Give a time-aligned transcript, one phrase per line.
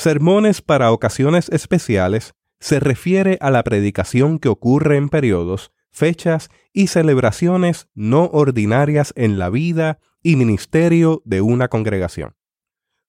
[0.00, 6.86] Sermones para ocasiones especiales se refiere a la predicación que ocurre en periodos, fechas y
[6.86, 12.34] celebraciones no ordinarias en la vida y ministerio de una congregación.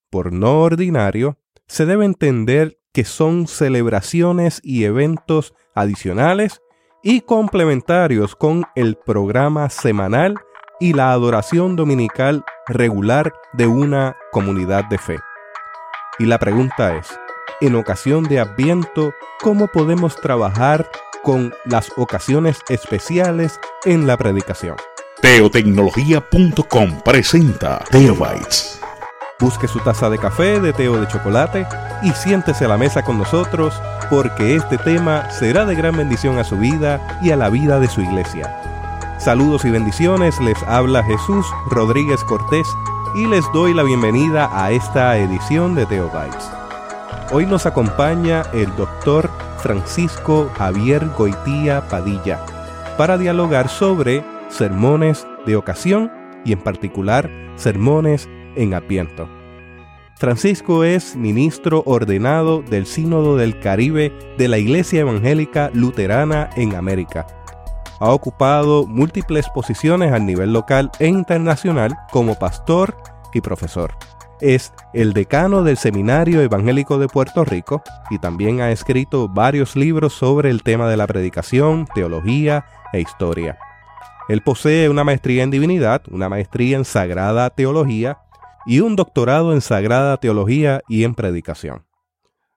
[0.10, 6.60] Por no ordinario, se debe entender que son celebraciones y eventos adicionales
[7.02, 10.36] y complementarios con el programa semanal
[10.82, 15.31] y la adoración dominical regular de una comunidad de fe.
[16.20, 17.08] Y la pregunta es,
[17.62, 20.90] en ocasión de Adviento, ¿cómo podemos trabajar
[21.24, 24.76] con las ocasiones especiales en la predicación?
[25.22, 28.80] Teotecnología.com presenta Teobytes.
[29.40, 31.66] Busque su taza de café, de té o de chocolate
[32.04, 33.74] y siéntese a la mesa con nosotros
[34.10, 37.88] porque este tema será de gran bendición a su vida y a la vida de
[37.88, 38.56] su iglesia.
[39.18, 42.68] Saludos y bendiciones, les habla Jesús Rodríguez Cortés
[43.14, 46.50] y les doy la bienvenida a esta edición de Teobytes.
[47.32, 52.40] Hoy nos acompaña el doctor Francisco Javier Goitía Padilla
[52.98, 56.12] para dialogar sobre sermones de ocasión
[56.46, 59.28] y en particular sermones en apiento.
[60.16, 67.26] Francisco es ministro ordenado del Sínodo del Caribe de la Iglesia Evangélica Luterana en América
[68.02, 72.98] ha ocupado múltiples posiciones a nivel local e internacional como pastor
[73.32, 73.94] y profesor.
[74.42, 80.14] Es el decano del Seminario Evangélico de Puerto Rico y también ha escrito varios libros
[80.14, 83.60] sobre el tema de la predicación, teología e historia.
[84.28, 88.18] Él posee una maestría en divinidad, una maestría en sagrada teología
[88.66, 91.86] y un doctorado en sagrada teología y en predicación.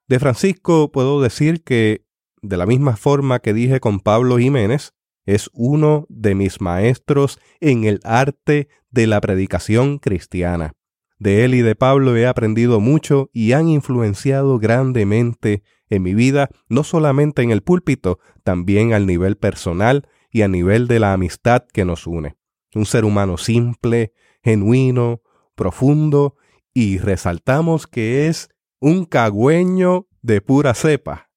[0.09, 2.07] De Francisco puedo decir que,
[2.41, 4.94] de la misma forma que dije con Pablo Jiménez,
[5.27, 10.73] es uno de mis maestros en el arte de la predicación cristiana.
[11.19, 16.51] De él y de Pablo he aprendido mucho y han influenciado grandemente en mi vida,
[16.69, 21.65] no solamente en el púlpito, también al nivel personal y a nivel de la amistad
[21.73, 22.37] que nos une.
[22.75, 25.23] Un ser humano simple, genuino,
[25.55, 26.37] profundo
[26.73, 28.49] y resaltamos que es
[28.81, 31.31] un cagüeño de pura cepa.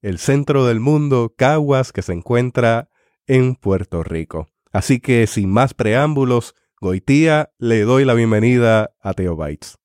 [0.00, 2.88] El centro del mundo, Caguas, que se encuentra
[3.28, 4.48] en Puerto Rico.
[4.72, 9.78] Así que sin más preámbulos, Goitía, le doy la bienvenida a Teobytes.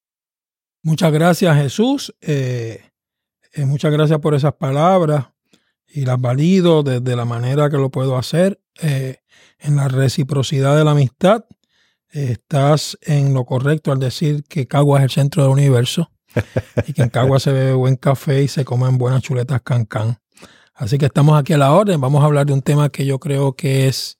[0.82, 2.82] Muchas gracias Jesús, eh,
[3.54, 5.28] eh, muchas gracias por esas palabras
[5.88, 9.18] y las valido desde la manera que lo puedo hacer, eh,
[9.60, 11.46] en la reciprocidad de la amistad.
[12.10, 16.12] estás en lo correcto al decir que Cagua es el centro del universo
[16.88, 20.20] y que en Cagua se bebe buen café y se comen buenas chuletas cancán.
[20.84, 22.02] Así que estamos aquí a la orden.
[22.02, 24.20] Vamos a hablar de un tema que yo creo que es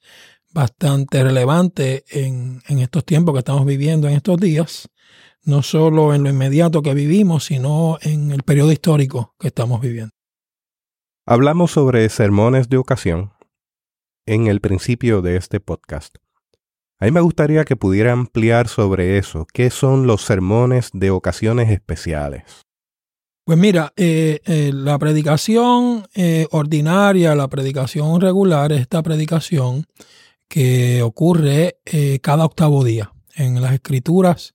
[0.54, 4.90] bastante relevante en, estos tiempos que estamos viviendo en estos días,
[5.44, 10.12] no solo en lo inmediato que vivimos, sino en el periodo histórico que estamos viviendo.
[11.26, 13.34] Hablamos sobre sermones de ocasión
[14.26, 16.16] en el principio de este podcast.
[16.98, 19.46] A mí me gustaría que pudiera ampliar sobre eso.
[19.54, 22.64] ¿Qué son los sermones de ocasiones especiales?
[23.46, 29.86] Pues mira, eh, eh, la predicación eh, ordinaria, la predicación regular, es esta predicación
[30.48, 31.80] que ocurre
[32.22, 33.12] cada octavo día.
[33.36, 34.54] En las escrituras,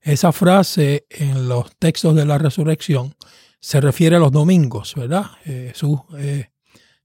[0.00, 3.16] esa frase en los textos de la resurrección
[3.58, 5.26] se refiere a los domingos, ¿verdad?
[5.44, 5.98] Jesús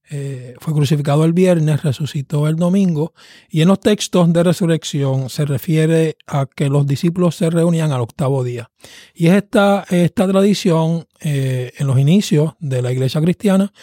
[0.09, 3.13] eh, fue crucificado el viernes, resucitó el domingo,
[3.49, 8.01] y en los textos de resurrección se refiere a que los discípulos se reunían al
[8.01, 8.69] octavo día.
[9.13, 13.73] Y es esta, esta tradición eh, en los inicios de la iglesia cristiana,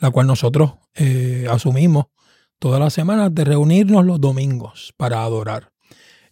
[0.00, 2.06] la cual nosotros eh, asumimos
[2.58, 5.72] todas las semanas, de reunirnos los domingos para adorar.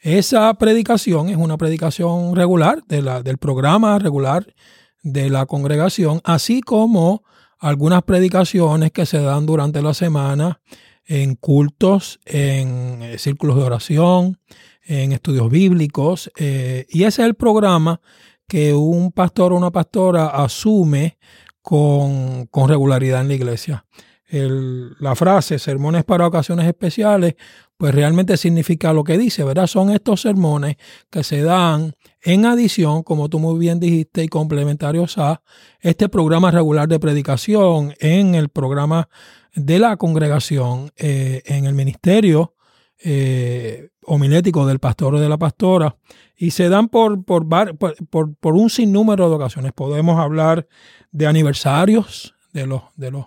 [0.01, 4.55] Esa predicación es una predicación regular de la, del programa regular
[5.03, 7.25] de la congregación, así como
[7.59, 10.61] algunas predicaciones que se dan durante la semana
[11.07, 14.39] en cultos, en eh, círculos de oración,
[14.83, 16.31] en estudios bíblicos.
[16.37, 18.01] Eh, y ese es el programa
[18.47, 21.19] que un pastor o una pastora asume
[21.63, 23.85] con, con regularidad en la iglesia.
[24.31, 27.35] La frase sermones para ocasiones especiales,
[27.77, 29.67] pues realmente significa lo que dice, ¿verdad?
[29.67, 30.77] Son estos sermones
[31.11, 35.43] que se dan en adición, como tú muy bien dijiste, y complementarios a
[35.81, 39.09] este programa regular de predicación en el programa
[39.55, 42.55] de la congregación, eh, en el ministerio
[43.03, 45.97] eh, homilético del pastor o de la pastora,
[46.37, 47.47] y se dan por, por,
[47.79, 49.73] por, por un sinnúmero de ocasiones.
[49.73, 50.67] Podemos hablar
[51.13, 53.27] de aniversarios de los, de los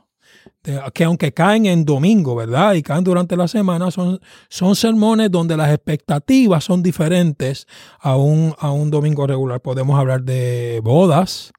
[0.94, 2.74] que aunque caen en domingo, ¿verdad?
[2.76, 7.68] Y caen durante la semana, son, son sermones donde las expectativas son diferentes
[8.00, 9.62] a un, a un domingo regular.
[9.62, 11.52] Podemos hablar de bodas,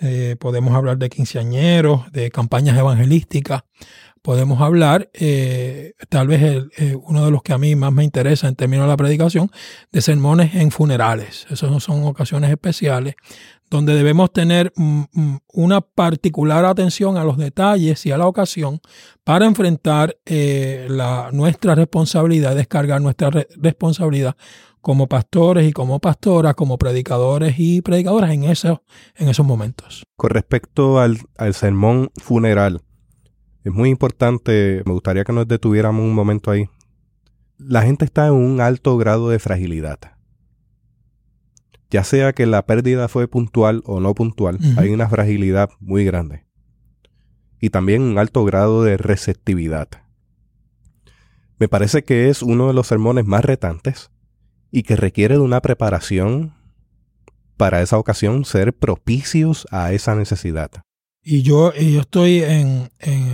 [0.00, 3.64] eh, podemos hablar de quinceañeros, de campañas evangelísticas,
[4.22, 6.68] podemos hablar, eh, tal vez
[7.02, 9.50] uno de los que a mí más me interesa en términos de la predicación,
[9.92, 11.46] de sermones en funerales.
[11.50, 13.14] Esas son ocasiones especiales
[13.70, 18.80] donde debemos tener mm, mm, una particular atención a los detalles y a la ocasión
[19.24, 24.36] para enfrentar eh, la, nuestra responsabilidad, descargar nuestra responsabilidad
[24.80, 28.78] como pastores y como pastoras, como predicadores y predicadoras en esos,
[29.16, 30.04] en esos momentos.
[30.16, 32.80] Con respecto al, al sermón funeral,
[33.64, 36.68] es muy importante, me gustaría que nos detuviéramos un momento ahí.
[37.58, 39.98] La gente está en un alto grado de fragilidad
[41.90, 46.44] ya sea que la pérdida fue puntual o no puntual, hay una fragilidad muy grande.
[47.60, 49.88] Y también un alto grado de receptividad.
[51.58, 54.10] Me parece que es uno de los sermones más retantes
[54.70, 56.54] y que requiere de una preparación
[57.56, 60.70] para esa ocasión, ser propicios a esa necesidad.
[61.22, 62.90] Y yo, yo estoy en,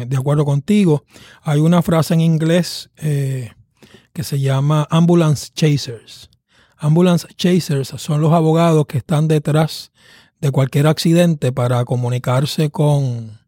[0.08, 1.04] de acuerdo contigo.
[1.42, 3.52] Hay una frase en inglés eh,
[4.14, 6.30] que se llama ambulance chasers
[6.84, 9.90] Ambulance Chasers son los abogados que están detrás
[10.38, 13.38] de cualquier accidente para comunicarse con,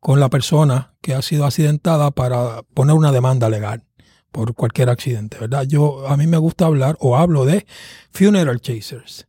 [0.00, 3.84] con la persona que ha sido accidentada para poner una demanda legal
[4.32, 5.66] por cualquier accidente, ¿verdad?
[5.68, 7.66] Yo, a mí me gusta hablar o hablo de
[8.12, 9.28] funeral chasers.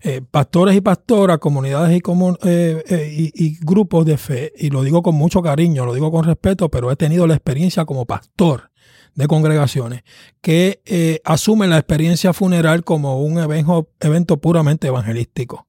[0.00, 2.02] Eh, pastores y pastoras, comunidades y,
[2.48, 6.24] eh, eh, y, grupos de fe, y lo digo con mucho cariño, lo digo con
[6.24, 8.71] respeto, pero he tenido la experiencia como pastor
[9.14, 10.02] de congregaciones
[10.40, 15.66] que eh, asumen la experiencia funeral como un evento, evento puramente evangelístico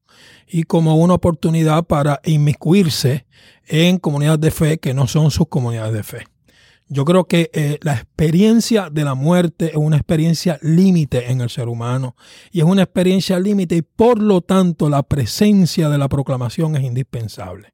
[0.47, 3.25] y como una oportunidad para inmiscuirse
[3.67, 6.25] en comunidades de fe que no son sus comunidades de fe.
[6.89, 11.49] Yo creo que eh, la experiencia de la muerte es una experiencia límite en el
[11.49, 12.15] ser humano
[12.51, 16.83] y es una experiencia límite y por lo tanto la presencia de la proclamación es
[16.83, 17.72] indispensable.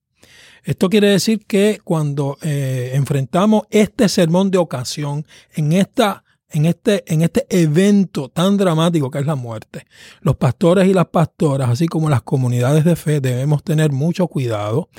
[0.63, 5.25] Esto quiere decir que cuando eh, enfrentamos este sermón de ocasión
[5.55, 9.85] en esta en este, en este evento tan dramático que es la muerte.
[10.21, 14.89] Los pastores y las pastoras, así como las comunidades de fe, debemos tener mucho cuidado,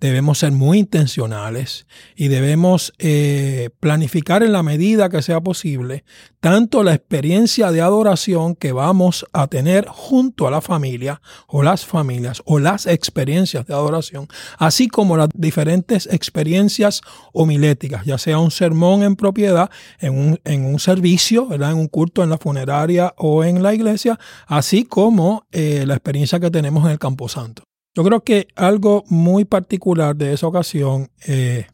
[0.00, 1.86] debemos ser muy intencionales
[2.16, 6.04] y debemos eh, planificar en la medida que sea posible
[6.40, 11.84] tanto la experiencia de adoración que vamos a tener junto a la familia o las
[11.84, 14.26] familias o las experiencias de adoración,
[14.58, 17.02] así como las diferentes experiencias
[17.32, 22.24] homiléticas, ya sea un sermón en propiedad, en un, en un servicio, en un culto
[22.24, 26.92] en la funeraria o en la iglesia, así como eh, la experiencia que tenemos en
[26.92, 27.69] el Camposanto.
[27.94, 31.66] Yo creo que algo muy particular de esa ocasión eh,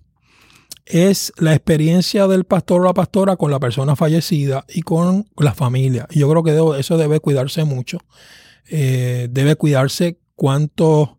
[0.87, 5.53] es la experiencia del pastor o la pastora con la persona fallecida y con la
[5.53, 6.07] familia.
[6.11, 7.99] Y yo creo que eso debe cuidarse mucho.
[8.69, 11.19] Eh, debe cuidarse cuánto,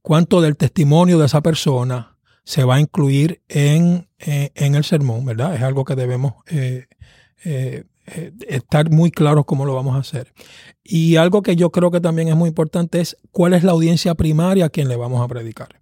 [0.00, 5.54] cuánto del testimonio de esa persona se va a incluir en, eh, el sermón, ¿verdad?
[5.54, 6.86] Es algo que debemos eh,
[8.48, 10.32] estar muy claros cómo lo vamos a hacer.
[10.82, 14.14] Y algo que yo creo que también es muy importante es cuál es la audiencia
[14.14, 15.80] primaria a quien le vamos a predicar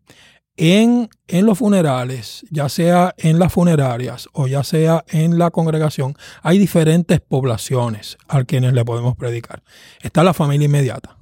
[0.61, 6.59] en, los funerales, ya sea en las funerarias o ya sea en la congregación, hay
[6.59, 9.63] diferentes poblaciones a quienes le podemos predicar.
[10.03, 11.17] Está la familia inmediata.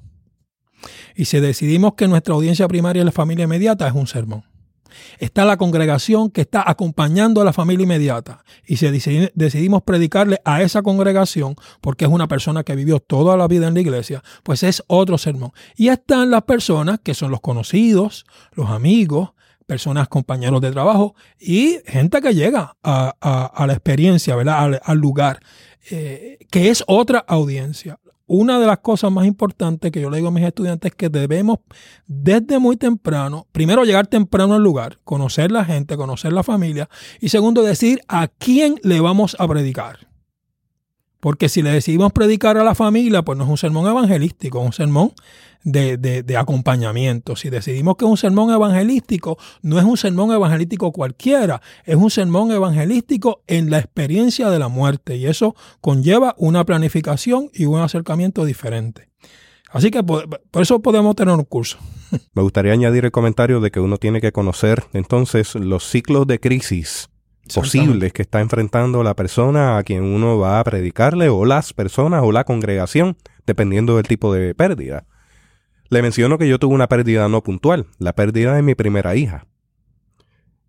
[1.14, 4.44] Y si decidimos que nuestra audiencia primaria es la familia inmediata, es un sermón.
[5.18, 8.44] Está la congregación que está acompañando a la familia inmediata.
[8.66, 8.88] Y si
[9.34, 13.74] decidimos predicarle a esa congregación, porque es una persona que vivió toda la vida en
[13.74, 15.52] la iglesia, pues es otro sermón.
[15.76, 19.30] Y están las personas que son los conocidos, los amigos,
[19.66, 24.80] personas, compañeros de trabajo y gente que llega a, la experiencia, ¿verdad?
[24.82, 25.40] Al, lugar,
[25.90, 30.28] eh, que es otra audiencia una de las cosas más importantes que yo le digo
[30.28, 31.58] a mis estudiantes es que debemos
[32.06, 36.88] desde muy temprano, primero llegar temprano al lugar, conocer la gente, conocer la familia
[37.20, 40.07] y segundo decir a quién le vamos a predicar.
[41.20, 44.66] Porque si le decidimos predicar a la familia, pues no es un sermón evangelístico, es
[44.66, 45.12] un sermón
[45.64, 47.34] de, acompañamiento.
[47.34, 52.10] Si decidimos que es un sermón evangelístico, no es un sermón evangelístico cualquiera, es un
[52.10, 57.80] sermón evangelístico en la experiencia de la muerte y eso conlleva una planificación y un
[57.80, 59.08] acercamiento diferente.
[59.70, 61.78] Así que por, eso podemos tener un curso.
[62.34, 66.40] Me gustaría añadir el comentario de que uno tiene que conocer entonces los ciclos de
[66.40, 67.10] crisis
[67.54, 72.22] posibles que está enfrentando la persona a quien uno va a predicarle o las personas
[72.24, 75.04] o la congregación, dependiendo del tipo de pérdida.
[75.90, 79.46] Le menciono que yo tuve una pérdida no puntual, la pérdida de mi primera hija.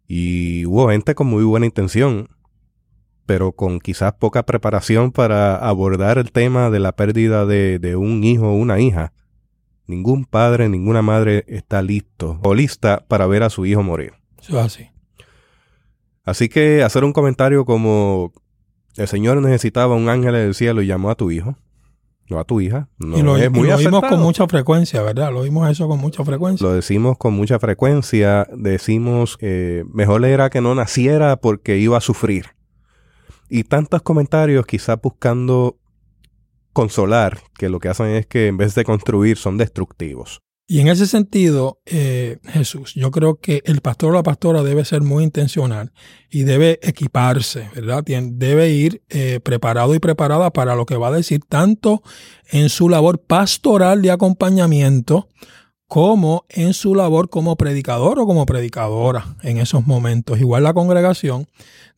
[0.07, 2.29] Y hubo gente con muy buena intención,
[3.25, 8.47] pero con quizás poca preparación para abordar el tema de la pérdida de, un hijo
[8.47, 9.13] o una hija
[9.85, 14.13] ningún padre, ninguna madre está listo o lista para ver a su hijo morir.
[14.39, 14.89] Eso es así.
[16.29, 18.31] Así que hacer un comentario como
[18.95, 21.57] el Señor necesitaba un ángel del cielo y llamó a tu hijo,
[22.29, 24.09] no a tu hija, no y lo, es muy y lo acertado.
[24.09, 25.31] con mucha frecuencia, ¿verdad?
[25.31, 26.67] Lo oímos eso con mucha frecuencia.
[26.67, 32.01] Lo decimos con mucha frecuencia, decimos eh, mejor era que no naciera porque iba a
[32.01, 32.45] sufrir.
[33.49, 35.77] Y tantos comentarios quizás buscando
[36.73, 40.43] consolar, que lo que hacen es que en vez de construir son destructivos.
[40.71, 44.85] Y en ese sentido, eh, Jesús, yo creo que el pastor o la pastora debe
[44.85, 45.91] ser muy intencional
[46.29, 48.03] y debe equiparse, ¿verdad?
[48.03, 52.03] Debe ir eh, preparado y preparada para lo que va a decir, tanto
[52.51, 55.27] en su labor pastoral de acompañamiento
[55.87, 60.39] como en su labor como predicador o como predicadora en esos momentos.
[60.39, 61.47] Igual la congregación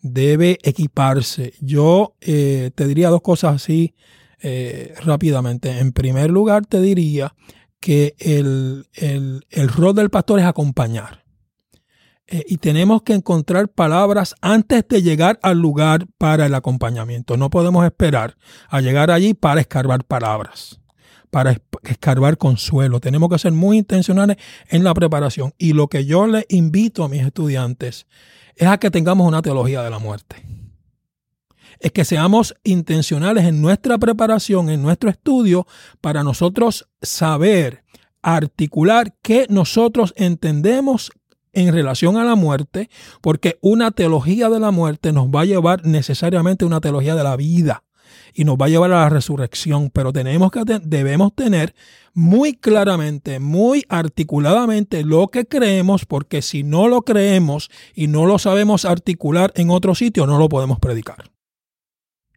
[0.01, 1.55] debe equiparse.
[1.59, 3.95] Yo eh, te diría dos cosas así
[4.41, 5.79] eh, rápidamente.
[5.79, 7.35] En primer lugar, te diría
[7.81, 11.25] que el, el- el rol del pastor es acompañar.
[12.27, 17.35] Eh, y tenemos que encontrar palabras antes de llegar al lugar para el acompañamiento.
[17.35, 18.37] No podemos esperar
[18.69, 20.79] a llegar allí para escarbar palabras,
[21.29, 23.01] para es- escarbar consuelo.
[23.01, 24.37] Tenemos que ser muy intencionales
[24.69, 25.53] en la preparación.
[25.57, 28.05] Y lo que yo le invito a mis estudiantes
[28.55, 30.45] es a que tengamos una teología de la muerte
[31.81, 35.67] es que seamos intencionales en nuestra preparación, en nuestro estudio,
[35.99, 37.83] para nosotros saber
[38.21, 41.11] articular qué nosotros entendemos
[41.53, 45.85] en relación a la muerte, porque una teología de la muerte nos va a llevar
[45.85, 47.83] necesariamente a una teología de la vida
[48.33, 51.73] y nos va a llevar a la resurrección, pero tenemos que debemos tener
[52.13, 58.37] muy claramente, muy articuladamente lo que creemos, porque si no lo creemos y no lo
[58.37, 61.31] sabemos articular en otro sitio, no lo podemos predicar.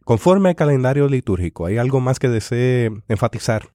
[0.05, 3.73] Conforme al calendario litúrgico, ¿hay algo más que desee enfatizar?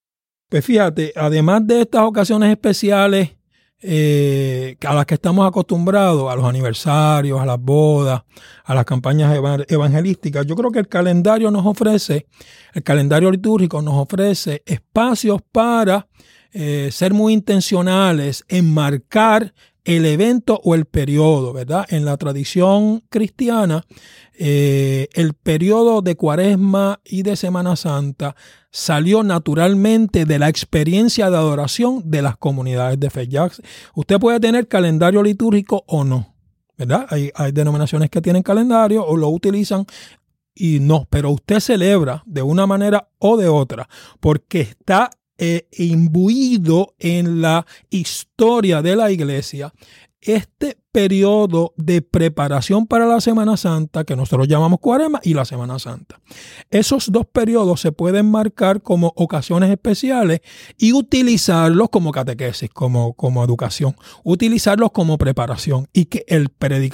[0.49, 3.37] Pues fíjate, además de estas ocasiones especiales
[3.83, 8.23] eh, a las que estamos acostumbrados, a los aniversarios, a las bodas,
[8.65, 12.27] a las campañas eva- evangelísticas, yo creo que el calendario nos ofrece,
[12.75, 16.07] el calendario litúrgico nos ofrece espacios para
[16.53, 19.53] eh, ser muy intencionales en marcar
[19.85, 21.87] el evento o el periodo, ¿verdad?
[21.89, 23.85] En la tradición cristiana,
[24.39, 28.37] eh, el periodo de Cuaresma y de Semana Santa
[28.71, 33.29] salió naturalmente de la experiencia de adoración de las comunidades de fe.
[33.29, 33.51] Ya
[33.95, 36.35] usted puede tener calendario litúrgico o no,
[36.77, 37.07] ¿verdad?
[37.11, 39.87] Hay, hay denominaciones que tienen calendario o lo utilizan
[40.55, 43.89] y no, pero usted celebra de una manera o de otra
[44.21, 45.11] porque está
[45.43, 49.73] eh, imbuido en la historia de la iglesia
[50.21, 55.79] este periodo de preparación para la Semana Santa, que nosotros llamamos Cuaresma, y la Semana
[55.79, 56.21] Santa.
[56.71, 60.41] Esos dos periodos se pueden marcar como ocasiones especiales
[60.77, 66.51] y utilizarlos como catequesis, como, como educación, utilizarlos como preparación y que el,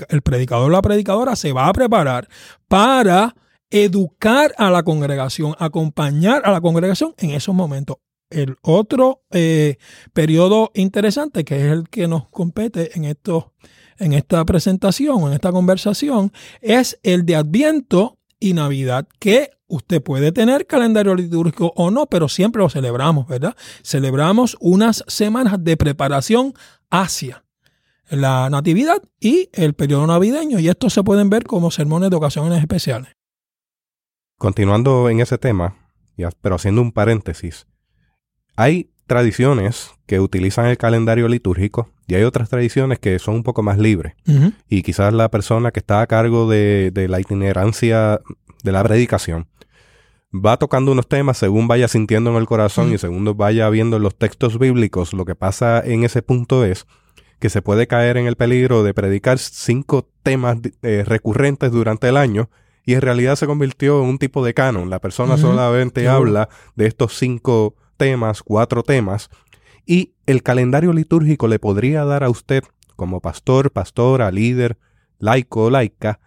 [0.08, 2.28] el predicador o la predicadora se va a preparar
[2.68, 3.34] para
[3.70, 7.96] educar a la congregación, acompañar a la congregación en esos momentos.
[8.30, 9.76] El otro eh,
[10.12, 13.52] periodo interesante, que es el que nos compete en, esto,
[13.98, 20.32] en esta presentación, en esta conversación, es el de Adviento y Navidad, que usted puede
[20.32, 23.56] tener calendario litúrgico o no, pero siempre lo celebramos, ¿verdad?
[23.82, 26.54] Celebramos unas semanas de preparación
[26.90, 27.44] hacia
[28.10, 32.60] la Natividad y el periodo navideño, y estos se pueden ver como sermones de ocasiones
[32.60, 33.12] especiales.
[34.38, 35.76] Continuando en ese tema,
[36.40, 37.66] pero haciendo un paréntesis,
[38.56, 43.62] hay tradiciones que utilizan el calendario litúrgico y hay otras tradiciones que son un poco
[43.62, 44.14] más libres.
[44.68, 48.20] Y quizás la persona que está a cargo de, de la itinerancia
[48.62, 49.48] de la predicación
[50.32, 54.16] va tocando unos temas según vaya sintiendo en el corazón y según vaya viendo los
[54.16, 55.12] textos bíblicos.
[55.12, 56.86] Lo que pasa en ese punto es
[57.38, 62.16] que se puede caer en el peligro de predicar cinco temas eh, recurrentes durante el
[62.16, 62.50] año
[62.84, 64.90] y en realidad se convirtió en un tipo de canon.
[64.90, 69.30] La persona solamente habla de estos cinco temas, cuatro temas,
[69.84, 72.64] y el calendario litúrgico le podría dar a usted,
[72.96, 74.78] como pastor, pastora, líder,
[75.18, 76.20] laico o laica,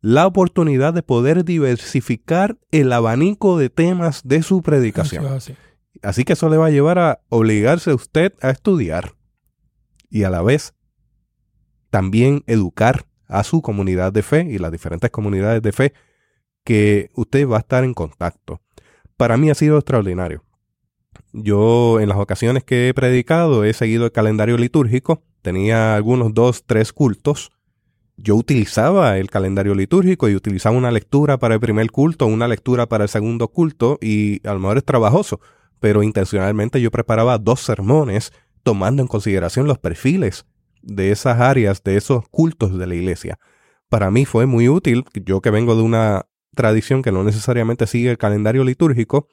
[0.00, 5.24] la oportunidad de poder diversificar el abanico de temas de su predicación.
[6.02, 9.14] Así que eso le va a llevar a obligarse a usted a estudiar
[10.08, 10.74] y a la vez
[11.90, 15.92] también educar a su comunidad de fe y las diferentes comunidades de fe
[16.64, 18.60] que usted va a estar en contacto.
[19.16, 20.45] Para mí ha sido extraordinario.
[21.32, 26.64] Yo en las ocasiones que he predicado he seguido el calendario litúrgico, tenía algunos dos,
[26.66, 27.52] tres cultos.
[28.16, 32.86] Yo utilizaba el calendario litúrgico y utilizaba una lectura para el primer culto, una lectura
[32.86, 35.40] para el segundo culto y a lo mejor es trabajoso,
[35.80, 38.32] pero intencionalmente yo preparaba dos sermones
[38.62, 40.46] tomando en consideración los perfiles
[40.82, 43.38] de esas áreas, de esos cultos de la iglesia.
[43.88, 48.10] Para mí fue muy útil, yo que vengo de una tradición que no necesariamente sigue
[48.10, 49.28] el calendario litúrgico,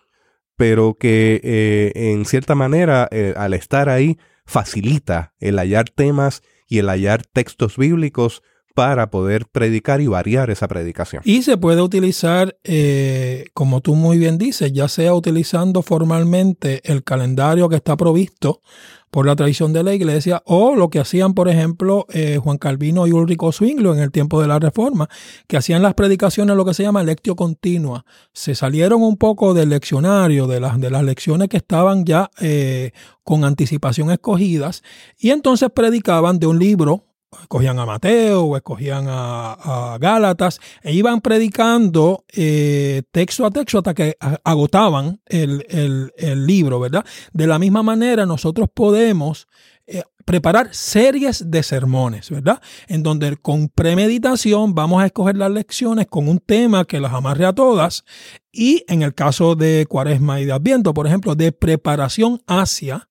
[0.55, 6.79] pero que eh, en cierta manera eh, al estar ahí facilita el hallar temas y
[6.79, 8.43] el hallar textos bíblicos
[8.73, 11.21] para poder predicar y variar esa predicación.
[11.25, 17.03] Y se puede utilizar, eh, como tú muy bien dices, ya sea utilizando formalmente el
[17.03, 18.61] calendario que está provisto
[19.13, 23.05] por la tradición de la iglesia o lo que hacían, por ejemplo, eh, Juan Calvino
[23.05, 25.07] y Ulrico Zwinglo en el tiempo de la Reforma,
[25.45, 28.05] que hacían las predicaciones lo que se llama lectio continua.
[28.33, 32.91] Se salieron un poco del leccionario, de las, de las lecciones que estaban ya eh,
[33.23, 34.81] con anticipación escogidas,
[35.19, 37.05] y entonces predicaban de un libro
[37.41, 43.93] escogían a Mateo o escogían a, Gálatas e iban predicando eh, texto a texto hasta
[43.93, 46.13] que agotaban el,
[46.45, 47.05] libro, ¿verdad?
[47.31, 49.47] De la misma manera nosotros podemos
[49.85, 52.61] eh, preparar series de sermones, ¿verdad?
[52.87, 57.45] En donde con premeditación vamos a escoger las lecciones con un tema que las amarre
[57.45, 58.03] a todas
[58.51, 63.09] y en el caso de Cuaresma y de Adviento, por ejemplo, de preparación hacia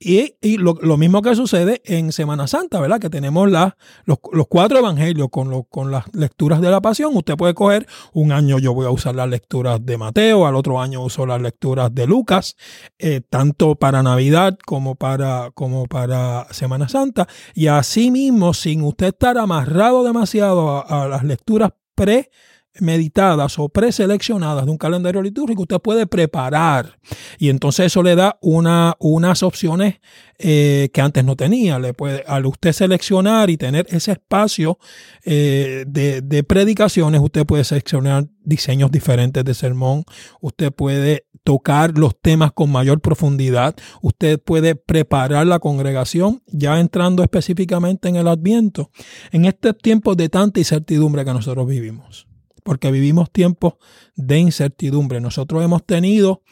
[0.00, 3.00] y, lo, mismo que sucede en Semana Santa, ¿verdad?
[3.00, 7.16] Que tenemos los, cuatro evangelios con, con las lecturas de la pasión.
[7.16, 10.80] Usted puede coger un año, yo voy a usar las lecturas de Mateo, al otro
[10.80, 12.56] año uso las lecturas de Lucas,
[12.98, 17.26] eh, tanto para Navidad como para, como para Semana Santa.
[17.54, 22.30] Y así mismo, sin usted estar amarrado demasiado a las lecturas pre
[22.80, 26.98] meditadas o preseleccionadas de un calendario litúrgico, usted puede preparar.
[27.38, 30.00] Y entonces eso le da una, unas opciones
[30.38, 31.78] eh, que antes no tenía.
[31.78, 34.78] Le puede, al usted seleccionar y tener ese espacio
[35.24, 40.04] eh, de, de predicaciones, usted puede seleccionar diseños diferentes de sermón.
[40.40, 43.74] Usted puede tocar los temas con mayor profundidad.
[44.02, 48.90] Usted puede preparar la congregación, ya entrando específicamente en el adviento,
[49.32, 52.27] en este tiempo de tanta incertidumbre que nosotros vivimos
[52.68, 53.76] porque vivimos tiempos
[54.14, 55.22] de incertidumbre.
[55.22, 56.42] Nosotros hemos tenido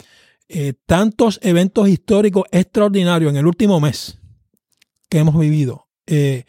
[0.49, 4.19] eh, tantos eventos históricos extraordinarios en el último mes
[5.11, 6.45] que hemos vivido, eh,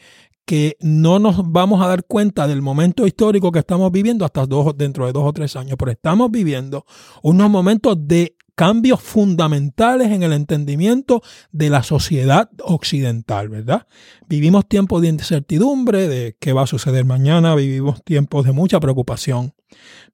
[0.46, 4.78] que no nos vamos a dar cuenta del momento histórico que estamos viviendo hasta dos,
[4.78, 6.86] dentro de dos o tres años, pero estamos viviendo
[7.22, 13.86] unos momentos de cambios fundamentales en el entendimiento de la sociedad occidental, ¿verdad?
[14.28, 19.54] Vivimos tiempos de incertidumbre, de qué va a suceder mañana, vivimos tiempos de mucha preocupación,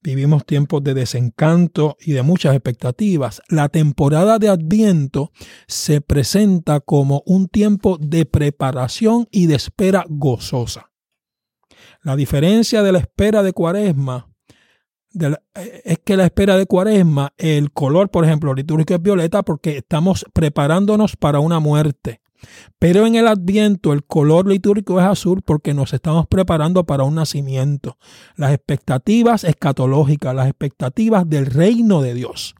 [0.01, 3.41] vivimos tiempos de desencanto y de muchas expectativas.
[3.49, 5.31] La temporada de Adviento
[5.67, 10.91] se presenta como un tiempo de preparación y de espera gozosa.
[12.01, 14.33] La diferencia de la espera de Cuaresma
[15.19, 19.77] eh, es que la espera de cuaresma, el color, por ejemplo, litúrgico es violeta porque
[19.77, 22.21] estamos preparándonos para una muerte.
[22.79, 27.15] Pero en el adviento el color litúrgico es azul porque nos estamos preparando para un
[27.15, 27.97] nacimiento.
[28.35, 32.55] Las expectativas escatológicas, las expectativas del reino de Dios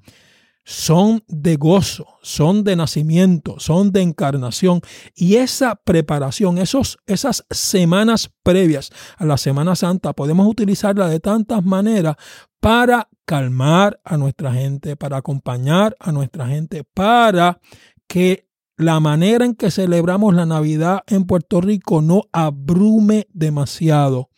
[0.65, 4.81] son de gozo, son de nacimiento, son de encarnación.
[5.15, 11.63] Y esa preparación, esos, esas semanas previas a la Semana Santa, podemos utilizarla de tantas
[11.63, 12.15] maneras
[12.59, 17.59] para calmar a nuestra gente, para acompañar a nuestra gente, para
[18.07, 24.29] que la manera en que celebramos la Navidad en Puerto Rico no abrume demasiado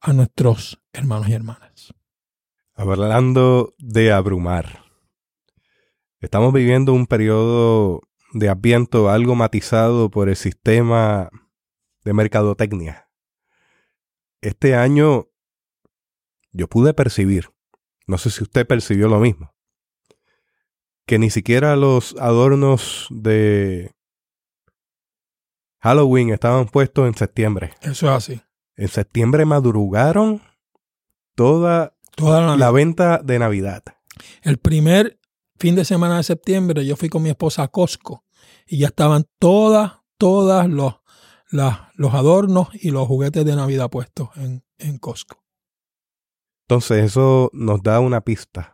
[0.00, 1.94] a nuestros hermanos y hermanas.
[2.74, 4.84] Hablando de abrumar
[6.24, 8.00] Estamos viviendo un periodo
[8.32, 11.28] de adviento algo matizado por el sistema
[12.02, 13.10] de mercadotecnia.
[14.40, 15.28] Este año
[16.50, 17.50] yo pude percibir,
[18.06, 19.53] no sé si usted percibió lo mismo,
[21.06, 23.92] que ni siquiera los adornos de
[25.80, 27.74] Halloween estaban puestos en septiembre.
[27.82, 28.40] Eso es así.
[28.76, 30.42] En septiembre madrugaron
[31.36, 33.82] toda, toda la venta de Navidad.
[34.42, 35.20] El primer
[35.58, 38.24] fin de semana de septiembre yo fui con mi esposa a Costco
[38.66, 40.94] y ya estaban todas, todas los,
[41.50, 45.44] los adornos y los juguetes de Navidad puestos en, en Costco.
[46.66, 48.73] Entonces eso nos da una pista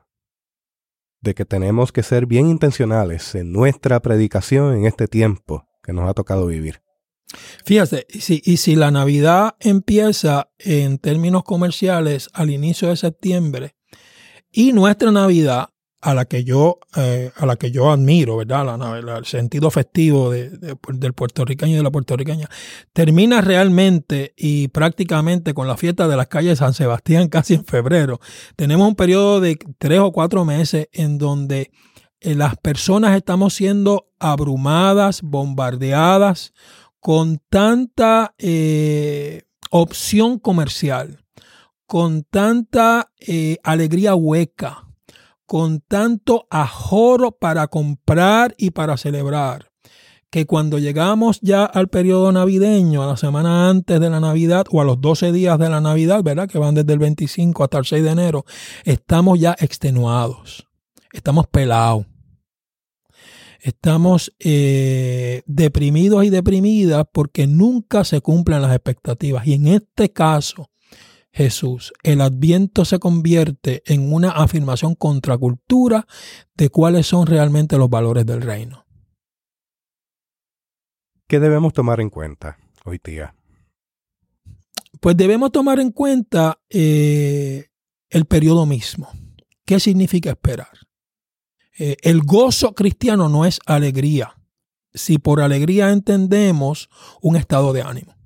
[1.20, 6.08] de que tenemos que ser bien intencionales en nuestra predicación en este tiempo que nos
[6.08, 6.82] ha tocado vivir.
[7.64, 13.76] Fíjate, y si, y si la Navidad empieza en términos comerciales al inicio de septiembre
[14.50, 15.70] y nuestra Navidad
[16.02, 19.18] a la que yo, eh, a la que yo admiro, ¿verdad?
[19.18, 22.48] el sentido festivo del puertorriqueño y de la puertorriqueña,
[22.92, 27.64] termina realmente y prácticamente con la fiesta de las calles de San Sebastián casi en
[27.64, 28.20] febrero.
[28.56, 31.70] Tenemos un periodo de tres o cuatro meses en donde
[32.20, 36.54] eh, las personas estamos siendo abrumadas, bombardeadas
[36.98, 41.24] con tanta eh, opción comercial,
[41.86, 43.10] con tanta
[43.64, 44.89] alegría hueca,
[45.50, 49.72] con tanto ajoro para comprar y para celebrar,
[50.30, 54.80] que cuando llegamos ya al periodo navideño, a la semana antes de la Navidad o
[54.80, 56.48] a los 12 días de la Navidad, ¿verdad?
[56.48, 58.44] Que van desde el 25 hasta el 6 de enero,
[58.84, 60.68] estamos ya extenuados,
[61.12, 62.06] estamos pelados,
[63.60, 69.48] estamos eh, deprimidos y deprimidas porque nunca se cumplen las expectativas.
[69.48, 70.70] Y en este caso,
[71.32, 76.06] Jesús, el adviento se convierte en una afirmación contracultura
[76.54, 78.86] de cuáles son realmente los valores del reino.
[81.28, 83.36] ¿Qué debemos tomar en cuenta hoy día?
[85.00, 87.68] Pues debemos tomar en cuenta eh,
[88.08, 89.08] el periodo mismo.
[89.64, 90.68] ¿Qué significa esperar?
[91.78, 94.36] Eh, el gozo cristiano no es alegría,
[94.92, 96.90] si por alegría entendemos
[97.22, 98.19] un estado de ánimo.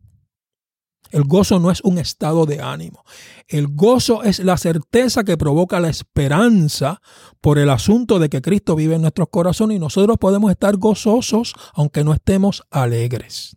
[1.14, 3.05] El gozo no es un estado de ánimo.
[3.46, 7.00] El gozo es la certeza que provoca la esperanza
[7.40, 11.55] por el asunto de que Cristo vive en nuestros corazones y nosotros podemos estar gozosos
[11.72, 13.57] aunque no estemos alegres.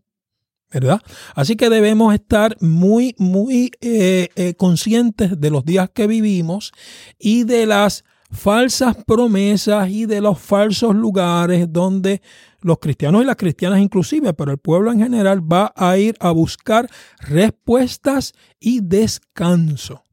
[0.71, 1.01] ¿Verdad?
[1.33, 6.73] Así que debemos estar muy, muy eh, eh, conscientes de los días que vivimos
[7.17, 12.21] y de las falsas promesas y de los falsos lugares donde
[12.61, 16.31] los cristianos y las cristianas inclusive, pero el pueblo en general va a ir a
[16.31, 20.03] buscar respuestas y descanso.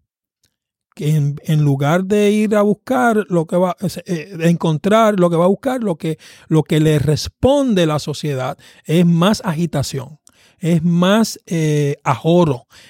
[0.94, 5.46] Que en, lugar de ir a buscar lo que va eh, encontrar lo que va
[5.46, 10.20] a buscar, lo que, lo que le responde la sociedad es más agitación
[10.64, 11.96] es más eh,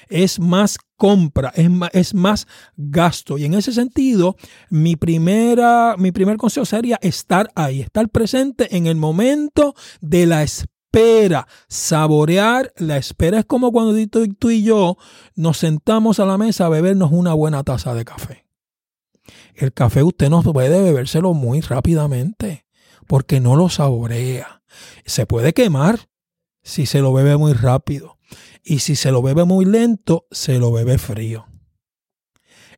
[0.07, 3.37] es más compra, es más, es más, gasto.
[3.37, 4.35] Y en ese sentido,
[4.69, 10.43] mi, primera, mi primer consejo sería estar ahí, estar presente en el momento de la
[10.43, 13.39] espera, saborear la espera.
[13.39, 14.97] Es como cuando tú, tú y yo
[15.35, 18.45] nos sentamos a la mesa a bebernos una buena taza de café.
[19.55, 22.65] El café usted no puede bebérselo muy rápidamente
[23.07, 24.61] porque no lo saborea.
[25.05, 26.09] Se puede quemar,
[26.63, 28.14] si se lo bebe muy rápido.
[28.67, 31.45] Y si se lo bebe muy lento, se lo bebe frío.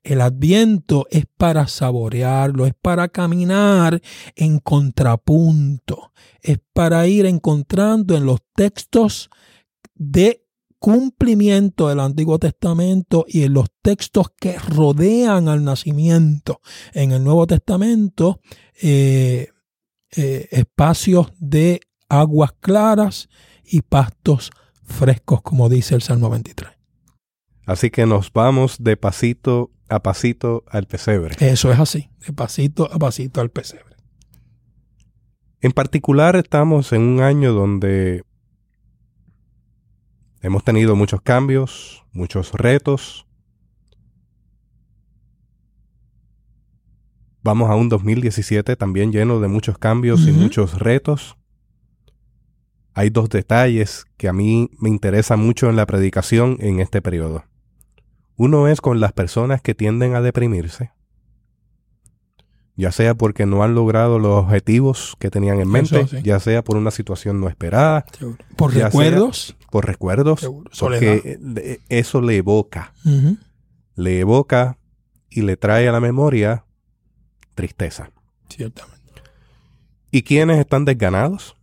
[0.04, 4.02] El adviento es para saborearlo, es para caminar
[4.36, 9.30] en contrapunto, es para ir encontrando en los textos
[9.96, 10.46] de
[10.78, 16.60] cumplimiento del Antiguo Testamento y en los textos que rodean al nacimiento
[16.94, 18.42] en el Nuevo Testamento,
[18.82, 19.48] eh,
[20.16, 23.30] eh, espacios de aguas claras
[23.64, 24.52] y pastos
[24.88, 26.72] frescos, como dice el Salmo 23.
[27.66, 31.36] Así que nos vamos de pasito a pasito al pesebre.
[31.40, 33.96] Eso es así, de pasito a pasito al pesebre.
[35.62, 38.24] En particular estamos en un año donde
[40.42, 43.28] hemos tenido muchos cambios, muchos retos.
[47.44, 51.38] Vamos a un 2017 también lleno de muchos cambios y muchos retos
[52.98, 57.44] hay dos detalles que a mí me interesan mucho en la predicación en este periodo.
[58.38, 60.94] Uno es con las personas que tienden a deprimirse,
[62.76, 66.76] ya sea porque no han logrado los objetivos que tenían en mente, ya sea por
[66.76, 68.04] una situación no esperada,
[68.56, 72.96] por recuerdos, por recuerdos, porque eso le evoca,
[73.94, 74.80] le evoca
[75.30, 76.66] y le trae a la memoria
[77.54, 78.10] tristeza.
[78.50, 79.22] Ciertamente.
[80.10, 81.57] ¿Y quiénes están desganados?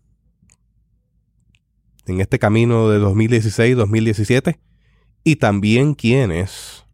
[2.06, 4.58] En este camino de 2016-2017
[5.24, 6.84] y también quienes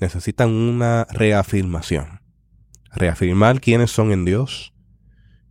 [0.00, 2.20] necesitan una reafirmación.
[2.92, 4.74] Reafirmar quiénes son en Dios,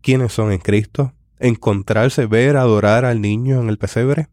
[0.01, 4.29] quiénes son en Cristo, encontrarse, ver, adorar al niño en el pesebre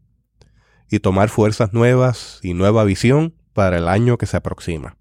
[0.89, 4.97] y tomar fuerzas nuevas y nueva visión para el año que se aproxima.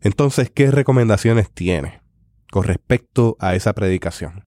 [0.00, 2.02] Entonces, ¿qué recomendaciones tiene
[2.50, 4.44] con respecto a esa predicación?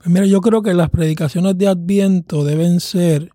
[0.00, 3.32] Pues mira, yo creo que las predicaciones de Adviento deben ser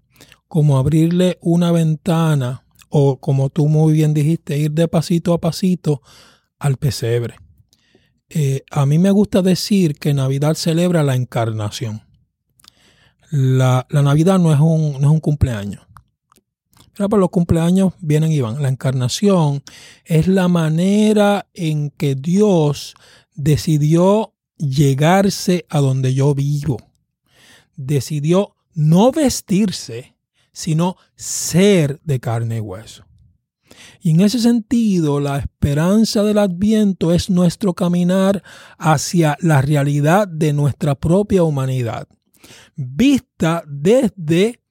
[0.48, 6.02] como abrirle una ventana o como tú muy bien dijiste, ir de pasito a pasito
[6.58, 7.36] al pesebre.
[8.30, 12.02] Eh, a mí me gusta decir que Navidad celebra la encarnación.
[13.30, 15.86] La, Navidad no es, un, no es un cumpleaños.
[16.96, 18.64] Pero por los cumpleaños vienen y van.
[18.64, 19.62] La encarnación
[20.04, 22.96] es la manera en que Dios
[23.36, 26.78] decidió llegarse a donde yo vivo.
[27.76, 30.16] Decidió no vestirse,
[30.52, 33.06] sino ser de carne y hueso.
[34.02, 38.44] Y en ese sentido, la esperanza del adviento es nuestro caminar
[38.78, 42.08] hacia la realidad de nuestra propia humanidad,
[42.76, 44.62] vista desde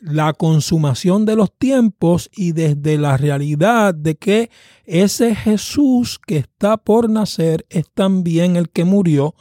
[0.00, 4.50] la consumación de los tiempos y desde la realidad de que
[4.84, 9.34] ese Jesús que está por nacer es también el que murió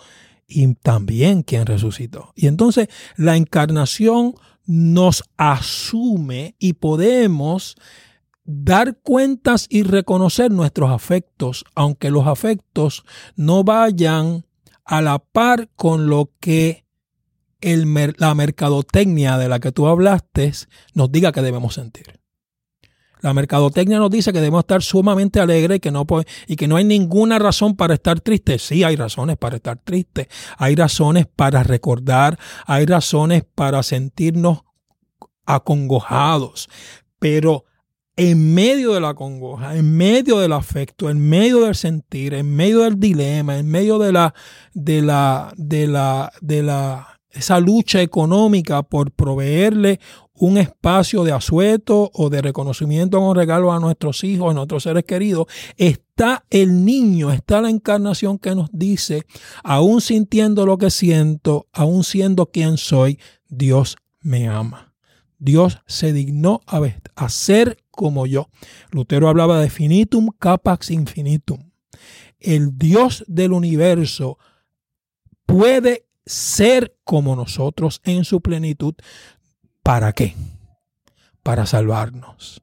[0.47, 2.33] y también quien resucitó.
[2.35, 4.33] Y entonces la encarnación
[4.65, 7.75] nos asume y podemos
[8.43, 14.45] dar cuentas y reconocer nuestros afectos, aunque los afectos no vayan
[14.85, 16.83] a la par con lo que
[17.61, 20.51] la mercadotecnia de la que tú hablaste
[20.93, 22.19] nos diga que debemos sentir.
[23.21, 26.05] La mercadotecnia nos dice que debemos estar sumamente alegres y que, no,
[26.47, 28.61] y que no hay ninguna razón para estar tristes.
[28.61, 30.27] Sí, hay razones para estar tristes.
[30.57, 32.39] Hay razones para recordar.
[32.65, 34.61] Hay razones para sentirnos
[35.45, 36.69] acongojados.
[37.19, 37.65] Pero
[38.15, 42.79] en medio de la congoja, en medio del afecto, en medio del sentir, en medio
[42.81, 44.33] del dilema, en medio de la,
[44.73, 49.99] de la, de la, de la, esa lucha económica por proveerle
[50.33, 55.03] un espacio de asueto o de reconocimiento con regalo a nuestros hijos, a nuestros seres
[55.03, 59.25] queridos, está el niño, está la encarnación que nos dice,
[59.63, 64.93] aún sintiendo lo que siento, aún siendo quien soy, Dios me ama.
[65.39, 68.49] Dios se dignó a, ser como yo.
[68.91, 71.71] Lutero hablaba de finitum capax infinitum.
[72.39, 74.37] El Dios del universo
[75.45, 78.93] puede ser como nosotros en su plenitud.
[79.81, 80.35] ¿Para qué?
[81.41, 82.61] Para salvarnos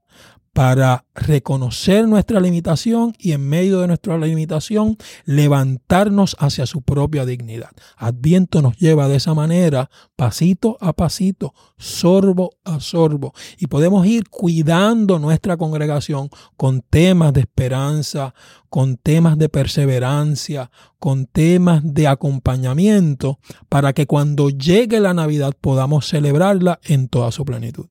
[0.57, 7.73] para reconocer nuestra limitación y en medio de nuestra limitación levantarnos hacia su propia dignidad.
[7.99, 14.31] Adviento nos lleva de esa manera, pasito a pasito, sorbo a sorbo, y podemos ir
[14.31, 18.33] cuidando nuestra congregación con temas de esperanza,
[18.71, 26.09] con temas de perseverancia, con temas de acompañamiento, para que cuando llegue la Navidad podamos
[26.09, 27.89] celebrarla en toda su plenitud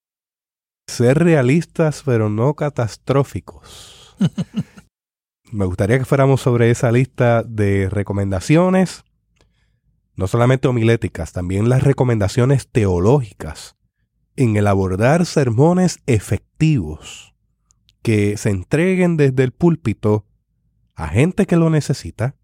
[0.88, 4.16] ser realistas pero no catastróficos.
[5.52, 9.04] Me gustaría que fuéramos sobre esa lista de recomendaciones,
[10.16, 13.76] no solamente homiléticas, también las recomendaciones teológicas
[14.36, 17.34] en el abordar sermones efectivos
[18.02, 20.26] que se entreguen desde el púlpito
[20.96, 22.36] a gente que lo necesita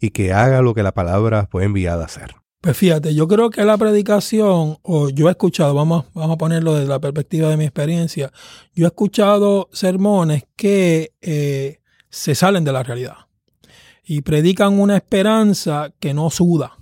[0.00, 2.39] y que haga lo que la palabra fue enviada a hacer.
[2.60, 6.74] Pues fíjate, yo creo que la predicación, o yo he escuchado, vamos, vamos a ponerlo
[6.74, 8.30] desde la perspectiva de mi experiencia,
[8.74, 13.16] yo he escuchado sermones que eh, se salen de la realidad
[14.04, 16.76] y predican una esperanza que no suda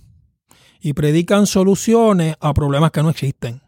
[0.80, 3.62] y predican soluciones a problemas que no existen,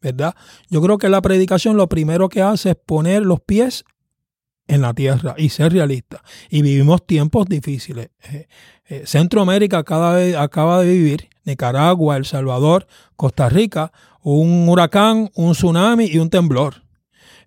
[0.00, 0.34] ¿verdad?
[0.68, 3.84] Yo creo que la predicación lo primero que hace es poner los pies
[4.66, 6.22] en la tierra y ser realista.
[6.48, 8.10] Y vivimos tiempos difíciles.
[8.32, 8.46] Eh,
[8.86, 13.92] eh, Centroamérica acaba de vivir Nicaragua, El Salvador, Costa Rica,
[14.22, 16.82] un huracán, un tsunami y un temblor.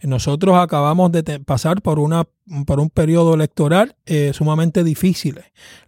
[0.01, 2.27] Nosotros acabamos de pasar por, una,
[2.65, 5.39] por un periodo electoral eh, sumamente difícil.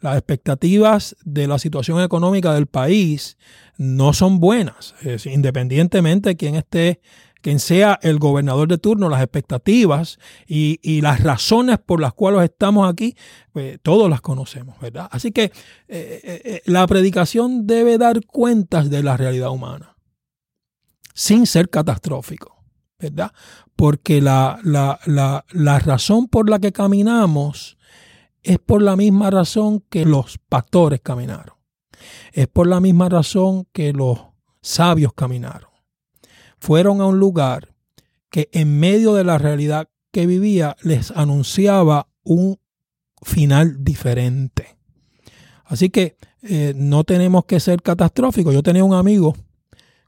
[0.02, 3.38] Las expectativas de la situación económica del país
[3.78, 7.00] no son buenas, independientemente de quién esté
[7.48, 12.92] quien sea el gobernador de turno, las expectativas y, las razones por las cuales estamos
[12.92, 13.16] aquí,
[13.54, 15.08] pues todos las conocemos, ¿verdad?
[15.10, 15.52] Así que eh,
[15.88, 19.96] eh, eh, la predicación debe dar cuentas de la realidad humana,
[21.14, 22.66] sin ser catastrófico,
[23.00, 23.32] ¿verdad?
[23.78, 27.78] Porque la, la, razón por la que caminamos
[28.44, 31.56] es por la misma razón que los pastores caminaron.
[32.34, 34.20] Es por la misma razón que los
[34.60, 35.77] sabios caminaron
[36.60, 37.74] fueron a un lugar
[38.30, 42.60] que en medio de la realidad que vivía les anunciaba un
[43.22, 44.78] final diferente.
[45.65, 48.54] Así que eh, no tenemos que ser catastróficos.
[48.54, 49.36] Yo tenía un amigo,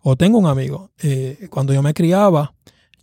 [0.01, 2.53] o tengo un amigo, eh, cuando yo me criaba,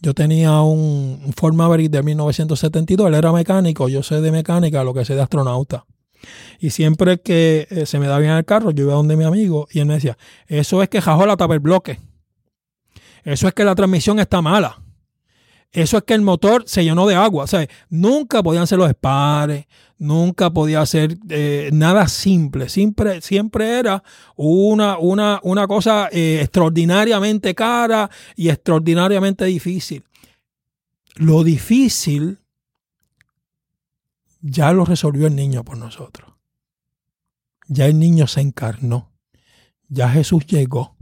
[0.00, 4.94] yo tenía un Ford Maverick de 1972, él era mecánico, yo sé de mecánica, lo
[4.94, 5.87] que sé de astronauta.
[6.59, 9.68] Y siempre que eh, se me da bien el carro, yo iba donde mi amigo
[9.70, 11.98] y él me decía, eso es que jajó la tapa el bloque.
[13.26, 14.80] Eso es que la transmisión está mala.
[15.72, 17.42] Eso es que el motor se llenó de agua.
[17.42, 19.66] O sea, nunca podían ser los espares,
[19.98, 22.68] nunca podía ser eh, nada simple.
[22.68, 24.04] Siempre, siempre era
[24.36, 30.04] una, una, una cosa eh, extraordinariamente cara y extraordinariamente difícil.
[31.16, 32.38] Lo difícil
[34.40, 36.32] ya lo resolvió el niño por nosotros.
[37.66, 39.10] Ya el niño se encarnó.
[39.88, 40.95] Ya Jesús llegó.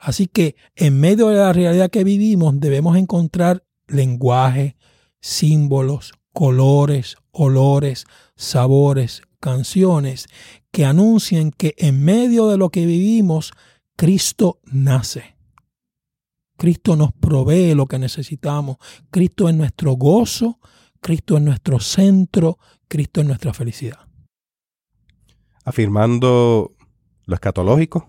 [0.00, 4.76] Así que en medio de la realidad que vivimos debemos encontrar lenguaje,
[5.20, 10.26] símbolos, colores, olores, sabores, canciones
[10.72, 13.52] que anuncien que en medio de lo que vivimos,
[13.94, 15.36] Cristo nace.
[16.56, 18.78] Cristo nos provee lo que necesitamos.
[19.10, 20.60] Cristo es nuestro gozo,
[21.00, 22.58] Cristo es nuestro centro,
[22.88, 23.98] Cristo es nuestra felicidad.
[25.64, 26.74] Afirmando
[27.26, 28.08] lo escatológico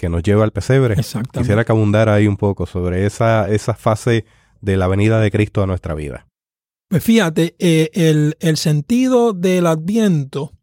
[0.00, 0.96] que nos lleva al pesebre.
[0.96, 4.24] Quisiera que abundara ahí un poco sobre esa, esa fase
[4.62, 6.26] de la venida de Cristo a nuestra vida.
[6.88, 10.54] Pues fíjate, eh, el, el, sentido del adviento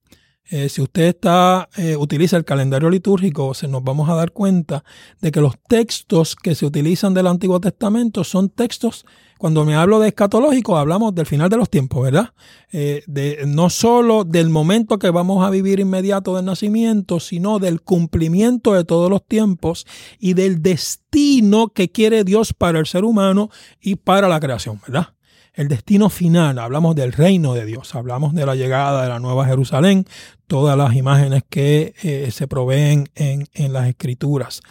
[0.49, 4.83] eh, si usted está, eh, utiliza el calendario litúrgico, se nos vamos a dar cuenta
[5.19, 9.05] de que los textos que se utilizan del Antiguo Testamento son textos,
[9.38, 12.33] cuando me hablo de escatológico, hablamos del final de los tiempos, ¿verdad?
[12.71, 17.81] Eh, de, no solo del momento que vamos a vivir inmediato del nacimiento, sino del
[17.81, 19.86] cumplimiento de todos los tiempos
[20.17, 25.10] y del destino que quiere Dios para el ser humano y para la creación, ¿verdad?
[25.57, 29.47] El destino final, hablamos del reino de Dios, hablamos de la llegada de la Nueva
[29.47, 30.05] Jerusalén,
[30.45, 34.61] todas las imágenes que eh, se proveen en, las escrituras.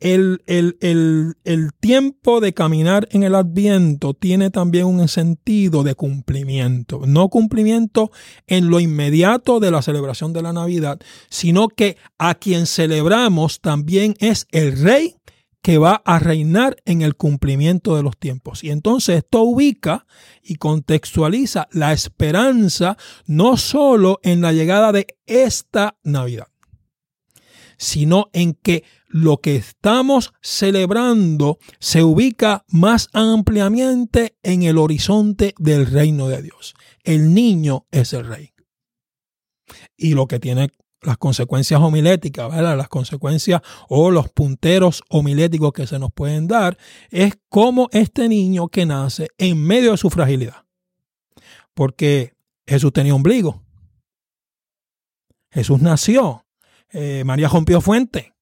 [0.00, 7.28] El, el, tiempo de caminar en el adviento tiene también un sentido de cumplimiento, no
[7.28, 8.10] cumplimiento
[8.46, 14.14] en lo inmediato de la celebración de la Navidad, sino que a quien celebramos también
[14.18, 15.16] es el rey
[15.64, 18.62] que va a reinar en el cumplimiento de los tiempos.
[18.62, 20.06] Y entonces esto ubica
[20.42, 26.48] y contextualiza la esperanza no solo en la llegada de esta Navidad,
[27.78, 35.86] sino en que lo que estamos celebrando se ubica más ampliamente en el horizonte del
[35.86, 36.74] reino de Dios.
[37.04, 38.50] El niño es el rey.
[39.96, 40.68] Y lo que tiene
[41.04, 42.76] las consecuencias homiléticas, ¿verdad?
[42.76, 46.76] las consecuencias o los punteros homiléticos que se nos pueden dar,
[47.10, 50.64] es como este niño que nace en medio de su fragilidad.
[51.74, 52.34] Porque
[52.66, 53.62] Jesús tenía ombligo.
[55.50, 56.44] Jesús nació.
[56.92, 58.33] Eh, María rompió fuente.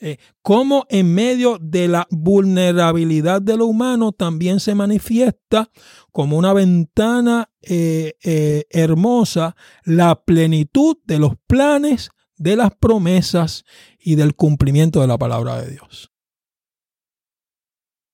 [0.00, 5.70] Eh, cómo en medio de la vulnerabilidad de lo humano también se manifiesta
[6.10, 9.54] como una ventana eh, eh, hermosa
[9.84, 13.64] la plenitud de los planes, de las promesas
[13.98, 16.10] y del cumplimiento de la palabra de Dios.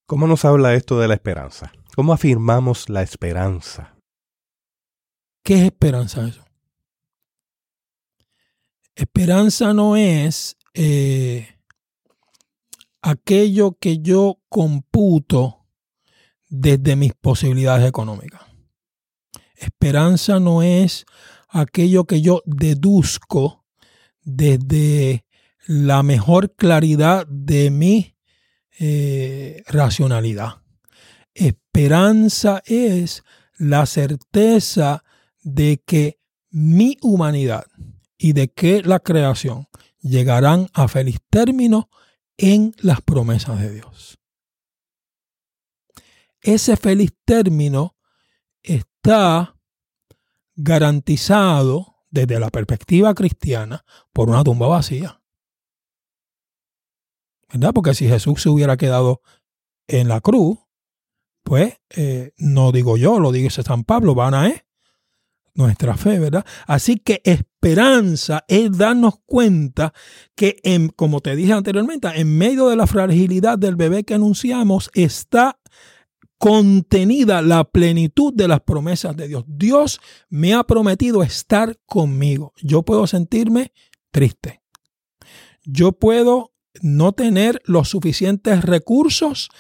[0.07, 1.73] ¿Cómo nos habla esto de la esperanza?
[1.97, 3.97] ¿Cómo afirmamos la esperanza?
[5.43, 6.45] ¿Qué es esperanza eso?
[8.95, 10.59] Esperanza no es
[13.03, 15.67] aquello que yo computo
[16.49, 18.43] desde mis posibilidades económicas.
[19.55, 21.07] Esperanza no es
[21.49, 23.65] aquello que yo deduzco
[24.23, 25.25] desde
[25.67, 28.17] la mejor claridad de mi
[28.79, 30.63] eh, racionalidad.
[31.35, 33.23] Esperanza es
[33.59, 35.05] la certeza
[35.43, 36.19] de que
[36.51, 37.67] mi humanidad
[38.19, 39.69] y de que la creación
[40.01, 41.91] llegarán a feliz término
[42.42, 44.18] en las promesas de Dios.
[46.40, 47.96] Ese feliz término
[48.62, 49.59] está
[50.55, 55.22] garantizado desde la perspectiva cristiana por una tumba vacía.
[57.53, 57.72] ¿Verdad?
[57.74, 59.20] Porque si Jesús se hubiera quedado
[59.87, 60.59] en la cruz,
[61.42, 64.62] pues eh, no digo yo, lo dice San Pablo, van a es
[65.61, 66.44] nuestra fe, ¿verdad?
[66.66, 69.92] Así que esperanza es darnos cuenta
[70.35, 74.90] que, en, como te dije anteriormente, en medio de la fragilidad del bebé que anunciamos
[74.94, 75.59] está
[76.38, 79.44] contenida la plenitud de las promesas de Dios.
[79.46, 82.55] Dios me ha prometido estar conmigo.
[82.62, 83.73] Yo puedo sentirme
[84.11, 84.62] triste.
[85.64, 89.51] Yo puedo no tener los suficientes recursos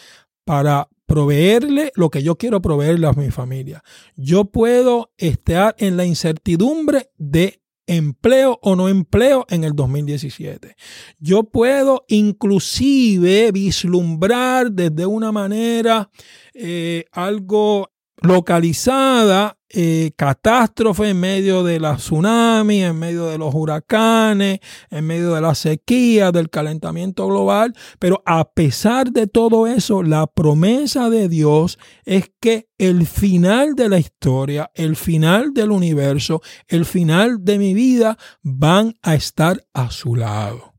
[0.44, 3.82] para proveerle lo que yo quiero proveerle a mi familia.
[4.14, 10.76] Yo puedo estar en la incertidumbre de empleo o no empleo en el 2017.
[11.18, 16.12] Yo puedo inclusive vislumbrar desde una manera
[16.54, 17.90] eh, algo
[18.22, 24.58] localizada eh, catástrofe en medio de la tsunami, en medio de los huracanes,
[24.90, 27.74] en medio de la sequía, del calentamiento global.
[27.98, 33.88] Pero a pesar de todo eso, la promesa de Dios es que el final de
[33.88, 39.90] la historia, el final del universo, el final de mi vida van a estar a
[39.90, 40.74] su lado.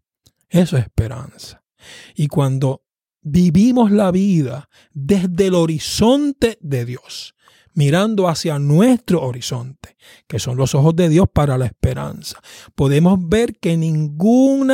[0.49, 1.63] Eso es esperanza.
[2.15, 2.83] Y cuando
[3.21, 7.35] vivimos la vida desde el horizonte de Dios,
[7.73, 9.95] mirando hacia nuestro horizonte,
[10.27, 12.41] que son los ojos de Dios para la esperanza.
[12.75, 14.71] Podemos ver que ningún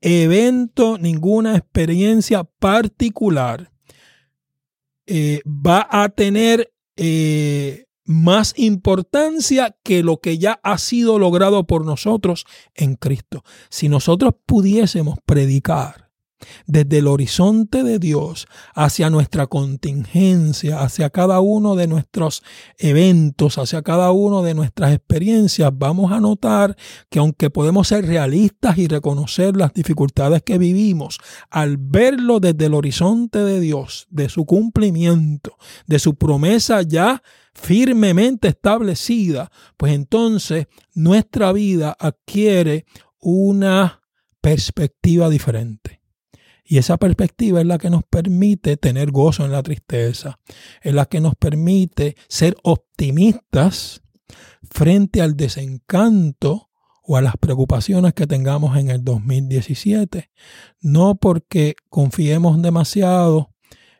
[0.00, 3.70] evento, ninguna experiencia particular
[5.06, 11.84] eh, va a tener eh, más importancia que lo que ya ha sido logrado por
[11.84, 13.44] nosotros en Cristo.
[13.68, 16.05] Si nosotros pudiésemos predicar
[16.66, 22.42] desde el horizonte de Dios hacia nuestra contingencia, hacia cada uno de nuestros
[22.78, 26.76] eventos, hacia cada uno de nuestras experiencias, vamos a notar
[27.08, 31.18] que aunque podemos ser realistas y reconocer las dificultades que vivimos,
[31.50, 35.56] al verlo desde el horizonte de Dios, de su cumplimiento,
[35.86, 37.22] de su promesa ya
[37.54, 42.84] firmemente establecida, pues entonces nuestra vida adquiere
[43.18, 44.02] una
[44.40, 46.00] perspectiva diferente.
[46.68, 50.40] Y esa perspectiva es la que nos permite tener gozo en la tristeza,
[50.82, 54.02] es la que nos permite ser optimistas
[54.68, 56.70] frente al desencanto
[57.04, 60.30] o a las preocupaciones que tengamos en el 2017.
[60.80, 63.50] No porque confiemos demasiado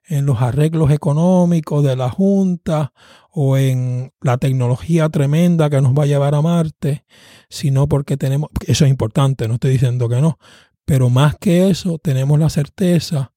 [0.08, 2.92] en los arreglos económicos de la Junta
[3.30, 7.04] o en la tecnología tremenda que nos va a llevar a Marte,
[7.48, 10.38] sino porque tenemos, eso es importante, no estoy diciendo que no,
[10.86, 13.34] pero más que eso, tenemos la certeza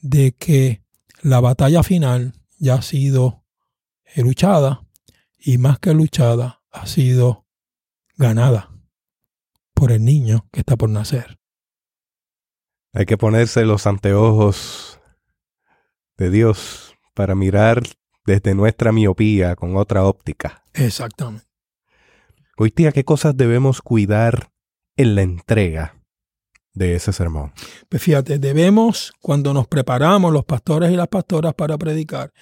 [0.00, 0.84] de que
[1.22, 3.44] la batalla final ya ha sido
[4.16, 4.86] luchada
[5.38, 7.46] y más que luchada ha sido
[8.16, 8.70] ganada
[9.74, 11.38] por el niño que está por nacer.
[12.92, 15.00] Hay que ponerse los anteojos
[16.18, 17.82] de Dios para mirar
[18.26, 20.64] desde nuestra miopía con otra óptica.
[20.74, 21.46] Exactamente.
[22.58, 24.52] Hoy día, ¿qué cosas debemos cuidar
[24.96, 25.99] en la entrega?
[26.80, 27.52] De ese sermón?
[27.88, 32.32] Pues fíjate, debemos, cuando nos preparamos los pastores y las pastoras para predicar,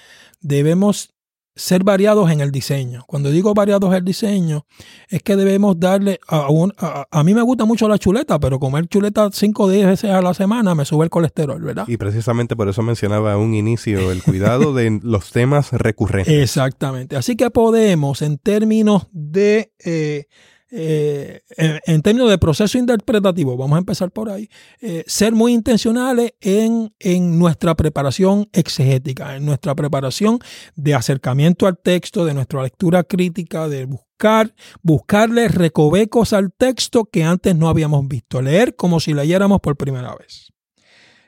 [0.41, 1.11] debemos
[1.57, 3.03] ser variados en el diseño.
[3.09, 4.65] Cuando digo variados en el diseño,
[5.09, 8.87] es que debemos darle a, un, a, mí me gusta mucho la chuleta, pero comer
[8.87, 11.89] chuleta 5 o 10 veces a la semana me sube el colesterol, ¿verdad?
[11.89, 16.33] Y precisamente por eso mencionaba a un inicio el cuidado de los temas recurrentes.
[16.33, 17.17] Exactamente.
[17.17, 20.27] Así que podemos, en términos de eh,
[20.71, 24.49] eh, en, términos de proceso interpretativo, vamos a empezar por ahí,
[24.81, 30.39] eh, ser muy intencionales en, en, nuestra preparación exegética, en nuestra preparación
[30.77, 37.25] de acercamiento al texto, de nuestra lectura crítica, de buscar, buscarle recovecos al texto que
[37.25, 40.48] antes no habíamos visto, leer como si leyéramos por primera vez.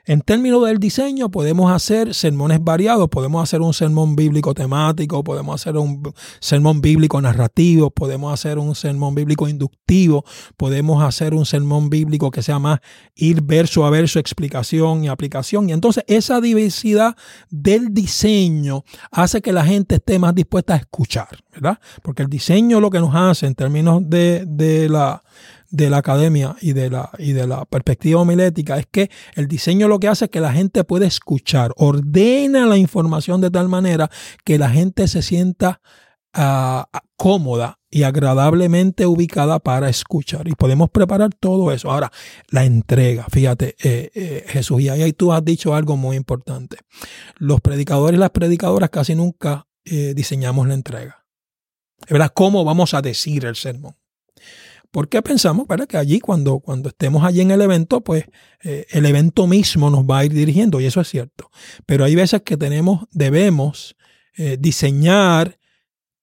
[0.05, 5.61] En términos del diseño, podemos hacer sermones variados, podemos hacer un sermón bíblico temático, podemos
[5.61, 10.25] hacer un sermón bíblico narrativo, podemos hacer un sermón bíblico inductivo,
[10.57, 12.79] podemos hacer un sermón bíblico que sea más
[13.15, 15.69] ir verso a verso, explicación y aplicación.
[15.69, 17.15] Y entonces esa diversidad
[17.51, 21.79] del diseño hace que la gente esté más dispuesta a escuchar, ¿verdad?
[22.01, 25.21] Porque el diseño lo que nos hace en términos de, de la
[25.71, 29.87] de la academia y de la, y de la perspectiva homilética es que el diseño
[29.87, 34.09] lo que hace es que la gente puede escuchar, ordena la información de tal manera
[34.43, 35.81] que la gente se sienta
[36.33, 40.47] ah, cómoda y agradablemente ubicada para escuchar.
[40.47, 41.91] Y podemos preparar todo eso.
[41.91, 42.11] Ahora,
[42.49, 46.77] la entrega, fíjate, eh, eh, Jesús, y ahí tú has dicho algo muy importante.
[47.37, 51.25] Los predicadores y las predicadoras casi nunca eh, diseñamos la entrega.
[52.09, 52.31] ¿Verdad?
[52.33, 54.00] ¿Cómo vamos a decir el sermón?
[54.91, 58.25] Porque pensamos para que allí cuando, cuando estemos allí en el evento, pues
[58.63, 61.49] eh, el evento mismo nos va a ir dirigiendo y eso es cierto.
[61.85, 63.95] Pero hay veces que tenemos, debemos
[64.35, 65.57] eh, diseñar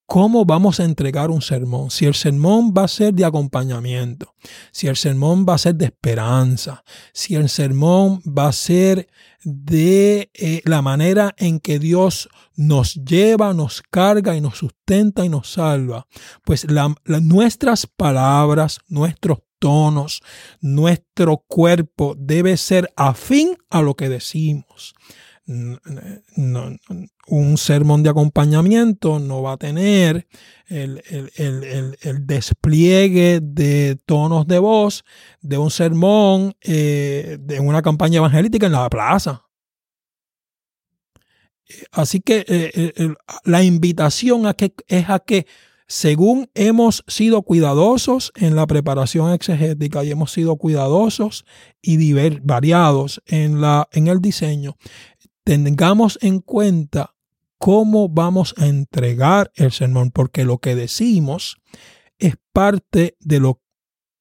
[0.08, 1.90] cómo vamos a entregar un sermón.
[1.90, 4.34] Si el sermón va a ser de acompañamiento,
[4.72, 6.82] si el sermón va a ser de esperanza,
[7.12, 9.06] si el sermón va a ser
[9.44, 15.28] de eh, la manera en que Dios nos lleva, nos carga y nos sustenta y
[15.28, 16.06] nos salva,
[16.42, 16.66] pues
[17.04, 20.22] nuestras palabras, nuestros tonos,
[20.62, 24.94] nuestro cuerpo debe ser afín a lo que decimos
[25.48, 26.78] un
[27.56, 30.28] sermón de acompañamiento no va a tener
[30.66, 31.00] el,
[32.26, 35.04] despliegue de tonos de voz
[35.40, 39.46] de un sermón eh, de una campaña evangelística en la plaza.
[41.92, 44.42] Así que eh, la invitación
[44.86, 45.46] es a que
[45.88, 51.46] según hemos sido cuidadosos en la preparación exegética y hemos sido cuidadosos
[51.80, 54.76] y variados en, la, en el diseño,
[55.56, 57.14] tengamos en cuenta
[57.58, 61.56] cómo vamos a entregar el sermón, porque lo que decimos
[62.18, 63.62] es parte de lo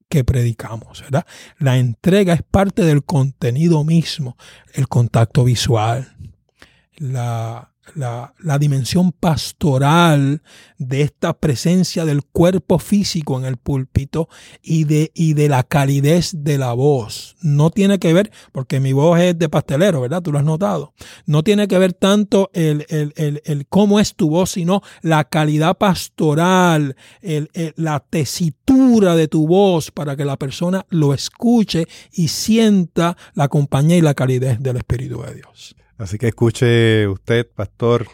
[0.10, 1.26] que predicamos, ¿verdad?
[1.60, 4.38] La entrega es parte del contenido mismo,
[4.74, 6.16] el contacto visual,
[6.96, 10.42] la, la, la, dimensión pastoral
[10.78, 14.30] de esta presencia del cuerpo físico en el púlpito
[14.62, 17.36] y de, y de la calidez de la voz.
[17.42, 20.22] No tiene que ver, porque mi voz es de pastelero, ¿verdad?
[20.22, 20.94] Tú lo has notado.
[21.26, 25.24] No tiene que ver tanto el, el, el, el cómo es tu voz, sino la
[25.26, 26.96] calidad pastoral,
[27.76, 33.98] la tesitura de tu voz para que la persona lo escuche y sienta la compañía
[33.98, 35.76] y la calidez del Espíritu de Dios.
[35.98, 38.08] Así que escuche usted, pastor,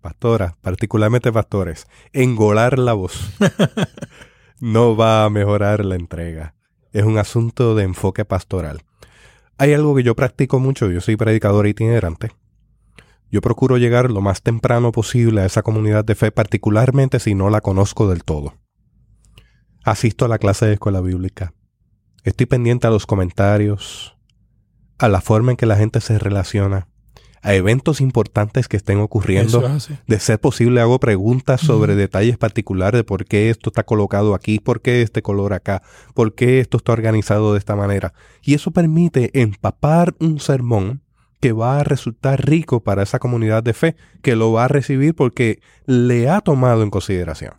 [0.00, 3.34] pastora, particularmente pastores, engolar la voz
[4.60, 6.54] no va a mejorar la entrega.
[6.92, 8.82] Es un asunto de enfoque pastoral.
[9.58, 12.30] Hay algo que yo practico mucho, yo soy predicador itinerante.
[13.30, 17.50] Yo procuro llegar lo más temprano posible a esa comunidad de fe, particularmente si no
[17.50, 18.54] la conozco del todo.
[19.82, 21.52] Asisto a la clase de escuela bíblica.
[22.22, 24.16] Estoy pendiente a los comentarios,
[24.98, 26.86] a la forma en que la gente se relaciona
[27.46, 29.62] a eventos importantes que estén ocurriendo.
[30.08, 34.58] De ser posible, hago preguntas sobre detalles particulares de por qué esto está colocado aquí,
[34.58, 35.80] por qué este color acá,
[36.12, 38.14] por qué esto está organizado de esta manera.
[38.42, 41.02] Y eso permite empapar un sermón
[41.38, 45.14] que va a resultar rico para esa comunidad de fe, que lo va a recibir
[45.14, 47.52] porque le ha tomado en consideración.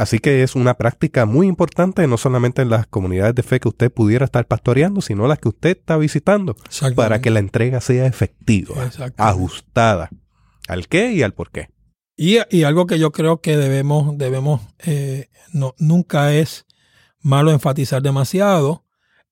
[0.00, 3.68] Así que es una práctica muy importante, no solamente en las comunidades de fe que
[3.68, 6.56] usted pudiera estar pastoreando, sino las que usted está visitando,
[6.96, 10.08] para que la entrega sea efectiva, ajustada.
[10.68, 11.68] Al qué y al por qué.
[12.16, 16.64] Y, algo que yo creo que debemos, debemos eh, no, nunca es
[17.20, 18.86] malo enfatizar demasiado,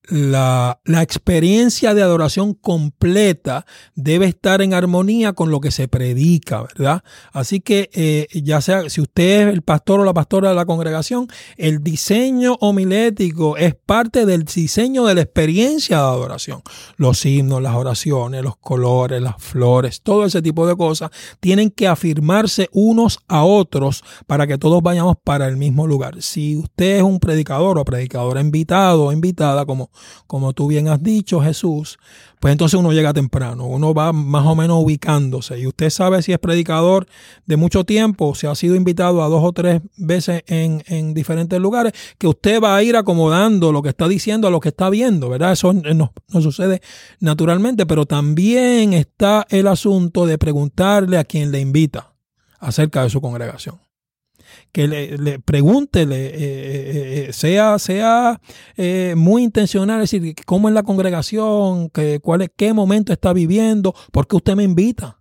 [0.09, 6.63] la, la, experiencia de adoración completa debe estar en armonía con lo que se predica,
[6.63, 7.03] ¿verdad?
[7.33, 10.65] Así que eh, ya sea si usted es el pastor o la pastora de la
[10.65, 16.63] congregación, el diseño homilético es parte del diseño de la experiencia de adoración.
[16.97, 21.87] Los himnos, las oraciones, los colores, las flores, todo ese tipo de cosas tienen que
[21.87, 26.23] afirmarse unos a otros para que todos vayamos para el mismo lugar.
[26.23, 29.91] Si usted es un predicador o predicadora invitado o invitada, como
[30.27, 31.99] como tú bien has dicho, Jesús,
[32.41, 36.33] pues entonces uno llega temprano, uno va más o menos ubicándose y usted sabe si
[36.33, 37.07] es predicador
[37.47, 41.59] de mucho tiempo, si ha sido invitado a dos o tres veces en, en diferentes
[41.59, 44.91] lugares, que usted va a ir acomodando lo que está diciendo a lo que está
[44.91, 45.53] viendo, ¿verdad?
[45.53, 46.81] Eso no, no sucede
[47.21, 52.13] naturalmente, pero también está el asunto de preguntarle a quien le invita
[52.61, 53.88] acerca de su congregación
[54.73, 58.41] que le, le pregúntele, eh, eh, eh, sea, sea
[59.17, 63.95] muy intencional, es decir, cómo es la congregación, que, cuál es, qué momento está viviendo,
[64.13, 65.18] por qué usted me invita.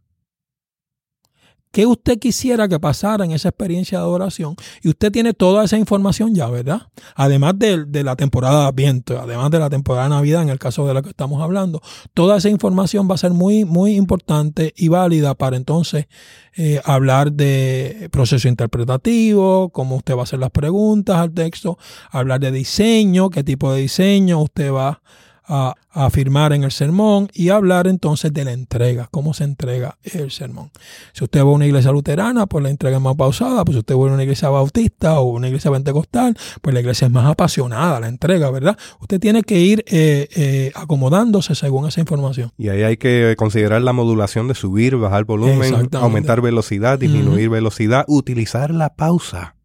[1.78, 4.56] ¿Qué usted quisiera que pasara en esa experiencia de adoración?
[4.82, 6.88] Y usted tiene toda esa información ya, ¿verdad?
[7.14, 10.88] Además de, la temporada de Adviento, además de la temporada de Navidad, en el caso
[10.88, 11.84] de lo que estamos hablando,
[12.16, 16.08] toda esa información va a ser muy, muy importante y válida para entonces
[16.56, 21.78] eh, hablar de proceso interpretativo, cómo usted va a hacer las preguntas al texto,
[22.10, 25.02] hablar de diseño, qué tipo de diseño usted va a,
[25.48, 30.72] afirmar en el sermón y hablar entonces de la entrega, cómo se entrega el sermón.
[31.14, 33.80] Si usted va a una iglesia luterana, pues la entrega es más pausada, pues si
[33.80, 37.26] usted va a una iglesia bautista o una iglesia pentecostal, pues la iglesia es más
[37.26, 38.78] apasionada, la entrega, ¿verdad?
[39.00, 42.52] Usted tiene que ir eh, eh, acomodándose según esa información.
[42.58, 48.04] Y ahí hay que considerar la modulación de subir, bajar volumen, aumentar velocidad, disminuir velocidad,
[48.08, 49.56] utilizar la pausa.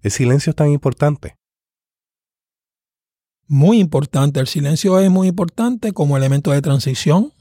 [0.00, 1.36] El silencio es tan importante
[3.48, 4.40] muy importante.
[4.40, 7.32] El silencio es muy importante como elemento de transición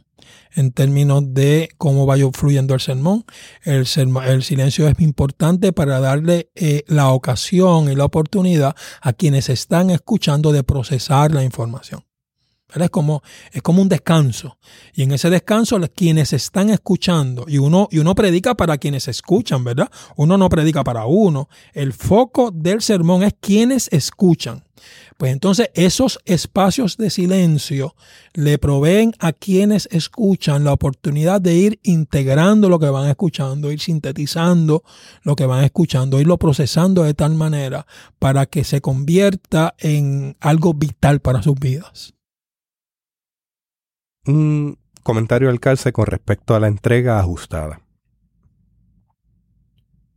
[0.54, 3.26] en términos de cómo vaya fluyendo el sermón.
[3.64, 9.89] El, silencio es importante para darle eh, la ocasión y la oportunidad a quienes están
[9.89, 12.04] escuchando de procesar la información.
[12.74, 13.22] Es como,
[13.52, 14.58] es como un descanso.
[14.93, 19.64] Y en ese descanso, quienes están escuchando, y uno, y uno predica para quienes escuchan,
[19.64, 19.91] ¿verdad?
[20.16, 21.49] Uno no predica para uno.
[21.74, 24.64] El foco del sermón es quienes escuchan.
[25.22, 27.95] Pues entonces esos espacios de silencio
[28.34, 33.80] le proveen a quienes escuchan la oportunidad de ir integrando lo que van escuchando, ir
[33.80, 34.84] sintetizando
[35.22, 37.86] lo que van escuchando, irlo procesando de tal manera
[38.17, 42.15] para que se convierta en algo vital para sus vidas.
[44.26, 47.82] Un comentario al calce con respecto a la entrega ajustada.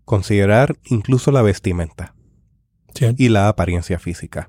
[0.06, 2.14] Considerar incluso la vestimenta
[3.18, 4.48] y la apariencia física.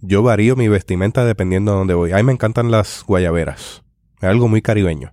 [0.00, 2.12] Yo varío mi vestimenta dependiendo de dónde voy.
[2.12, 3.82] A me encantan las guayaberas.
[4.20, 5.12] Es algo muy caribeño.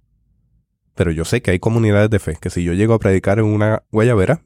[0.94, 3.46] Pero yo sé que hay comunidades de fe que si yo llego a predicar en
[3.46, 4.44] una guayabera,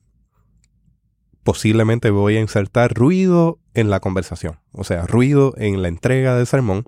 [1.43, 4.59] posiblemente voy a insertar ruido en la conversación.
[4.71, 6.85] O sea, ruido en la entrega del sermón.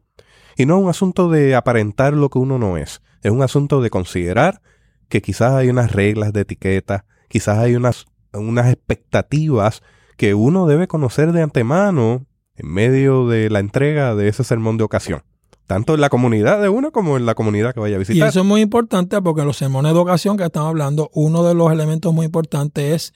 [0.55, 3.01] Y no es un asunto de aparentar lo que uno no es.
[3.21, 4.61] Es un asunto de considerar
[5.09, 9.83] que quizás hay unas reglas de etiqueta, quizás hay unas, unas expectativas
[10.15, 12.25] que uno debe conocer de antemano
[12.61, 15.23] en medio de la entrega de ese sermón de ocasión.
[15.67, 18.27] Tanto en la comunidad de uno como en la comunidad que vaya a visitar.
[18.27, 21.53] Y eso es muy importante porque los sermones de ocasión que estamos hablando, uno de
[21.53, 23.13] los elementos muy importantes es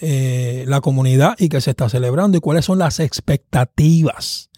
[0.00, 4.50] eh, la comunidad y que se está celebrando y cuáles son las expectativas,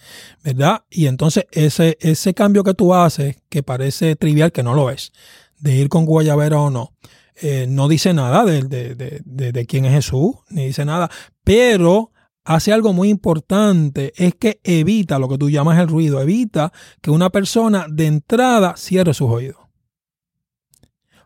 [0.43, 0.85] ¿verdad?
[0.91, 5.13] Y entonces ese, ese cambio que tú haces, que parece trivial, que no lo es,
[5.59, 6.95] de ir con guayabera o no,
[7.37, 11.11] eh, no dice nada de, de, de, quién es Jesús, ni dice nada,
[11.45, 12.13] pero
[12.47, 16.73] hace algo muy importante, es que evita lo que tú llamas el ruido, evita
[17.03, 19.59] que una persona de entrada cierre sus oídos.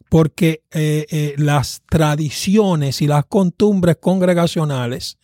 [0.09, 5.19] Porque eh, eh, las tradiciones y las costumbres congregacionales,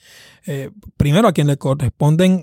[0.46, 2.42] eh, primero a quien le corresponden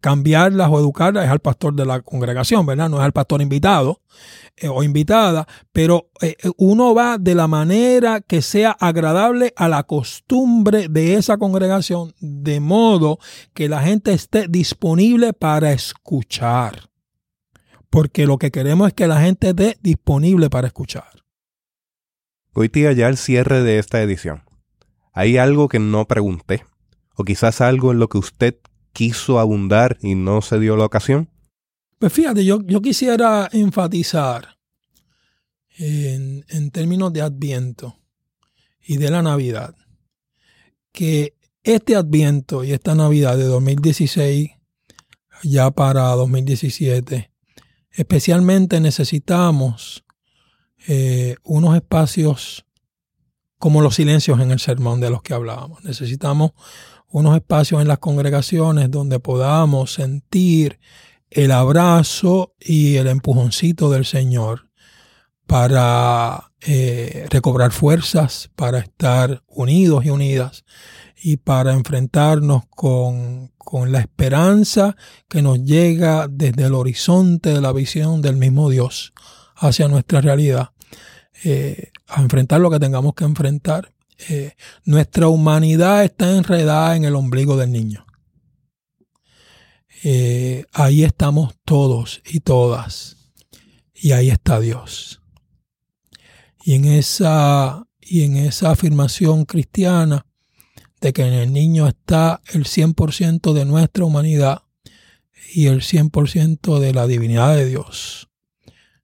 [0.00, 2.88] cambiarlas o educarlas es al pastor de la congregación, ¿verdad?
[2.88, 4.00] No es al pastor invitado
[4.70, 6.10] o invitada, pero
[6.56, 12.60] uno va de la manera que sea agradable a la costumbre de esa congregación, de
[12.60, 13.18] modo
[13.52, 16.88] que la gente esté disponible para escuchar.
[17.90, 21.24] Porque lo que queremos es que la gente esté disponible para escuchar.
[22.52, 24.44] Hoy día ya el cierre de esta edición.
[25.12, 26.64] ¿Hay algo que no pregunté?
[27.14, 28.56] ¿O quizás algo en lo que usted
[28.92, 31.30] quiso abundar y no se dio la ocasión?
[31.98, 34.58] Pues fíjate, yo, yo quisiera enfatizar
[35.78, 37.96] en, términos de Adviento
[38.80, 39.74] y de la Navidad,
[40.92, 44.50] que este Adviento y esta Navidad de 2016,
[45.42, 47.30] ya para 2017,
[47.90, 50.04] especialmente necesitamos
[50.86, 52.66] eh, unos espacios
[53.58, 55.82] como los silencios en el sermón de los que hablábamos.
[55.84, 56.52] Necesitamos
[57.14, 60.80] unos espacios en las congregaciones donde podamos sentir
[61.30, 64.68] el abrazo y el empujoncito del Señor
[65.46, 70.64] para eh, recobrar fuerzas, para estar unidos y unidas
[71.14, 74.96] y para enfrentarnos con, con la esperanza
[75.28, 79.12] que nos llega desde el horizonte de la visión del mismo Dios
[79.54, 80.70] hacia nuestra realidad
[81.44, 83.93] eh, a enfrentar lo que tengamos que enfrentar.
[84.28, 84.52] Eh,
[84.84, 88.06] nuestra humanidad está enredada en el ombligo del niño.
[90.02, 93.16] Eh, ahí estamos todos y todas.
[93.94, 95.22] Y ahí está Dios.
[96.62, 100.26] Y en esa, y en esa afirmación cristiana
[101.00, 104.62] de que en el niño está el 100% de nuestra humanidad
[105.54, 108.28] y el 100% de la divinidad de Dios,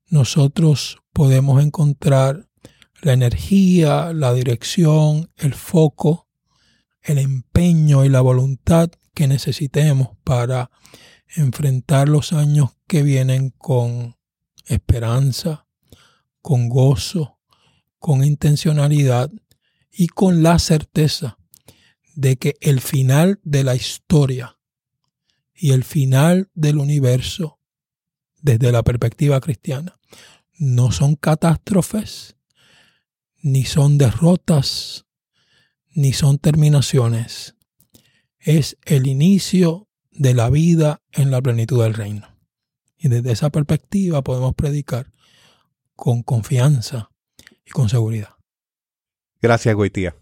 [0.08, 2.49] nosotros podemos encontrar
[3.02, 6.28] la energía, la dirección, el foco,
[7.02, 10.70] el empeño y la voluntad que necesitemos para
[11.28, 14.16] enfrentar los años que vienen con
[14.66, 15.66] esperanza,
[16.42, 17.38] con gozo,
[17.98, 19.30] con intencionalidad
[19.90, 21.38] y con la certeza
[22.14, 24.58] de que el final de la historia
[25.54, 27.58] y el final del universo
[28.40, 29.98] desde la perspectiva cristiana
[30.58, 32.36] no son catástrofes,
[33.42, 35.06] ni son derrotas,
[35.88, 37.56] ni son terminaciones.
[38.38, 42.38] Es el inicio de la vida en la plenitud del reino.
[42.96, 45.10] Y desde esa perspectiva podemos predicar
[45.94, 47.10] con confianza
[47.64, 48.36] y con seguridad.
[49.40, 50.16] Gracias, Goitía.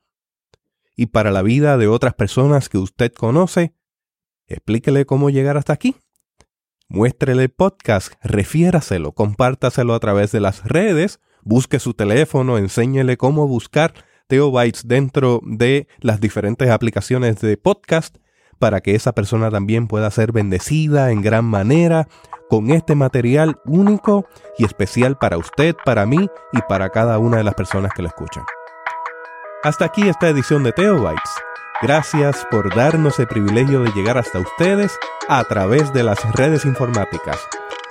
[0.96, 3.74] y para la vida de otras personas que usted conoce,
[4.46, 5.94] explíquele cómo llegar hasta aquí
[6.88, 13.46] muéstrele el podcast, refiéraselo, compártaselo a través de las redes, busque su teléfono, enséñele cómo
[13.46, 13.94] buscar
[14.26, 18.16] Teobytes dentro de las diferentes aplicaciones de podcast
[18.58, 22.08] para que esa persona también pueda ser bendecida en gran manera
[22.48, 24.26] con este material único
[24.58, 28.08] y especial para usted, para mí y para cada una de las personas que lo
[28.08, 28.44] escuchan.
[29.62, 31.47] Hasta aquí esta edición de Teobytes.
[31.80, 34.98] Gracias por darnos el privilegio de llegar hasta ustedes
[35.28, 37.38] a través de las redes informáticas.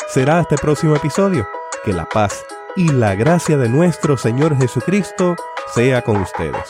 [0.09, 1.47] Será este próximo episodio.
[1.85, 5.37] Que la paz y la gracia de nuestro Señor Jesucristo
[5.73, 6.69] sea con ustedes.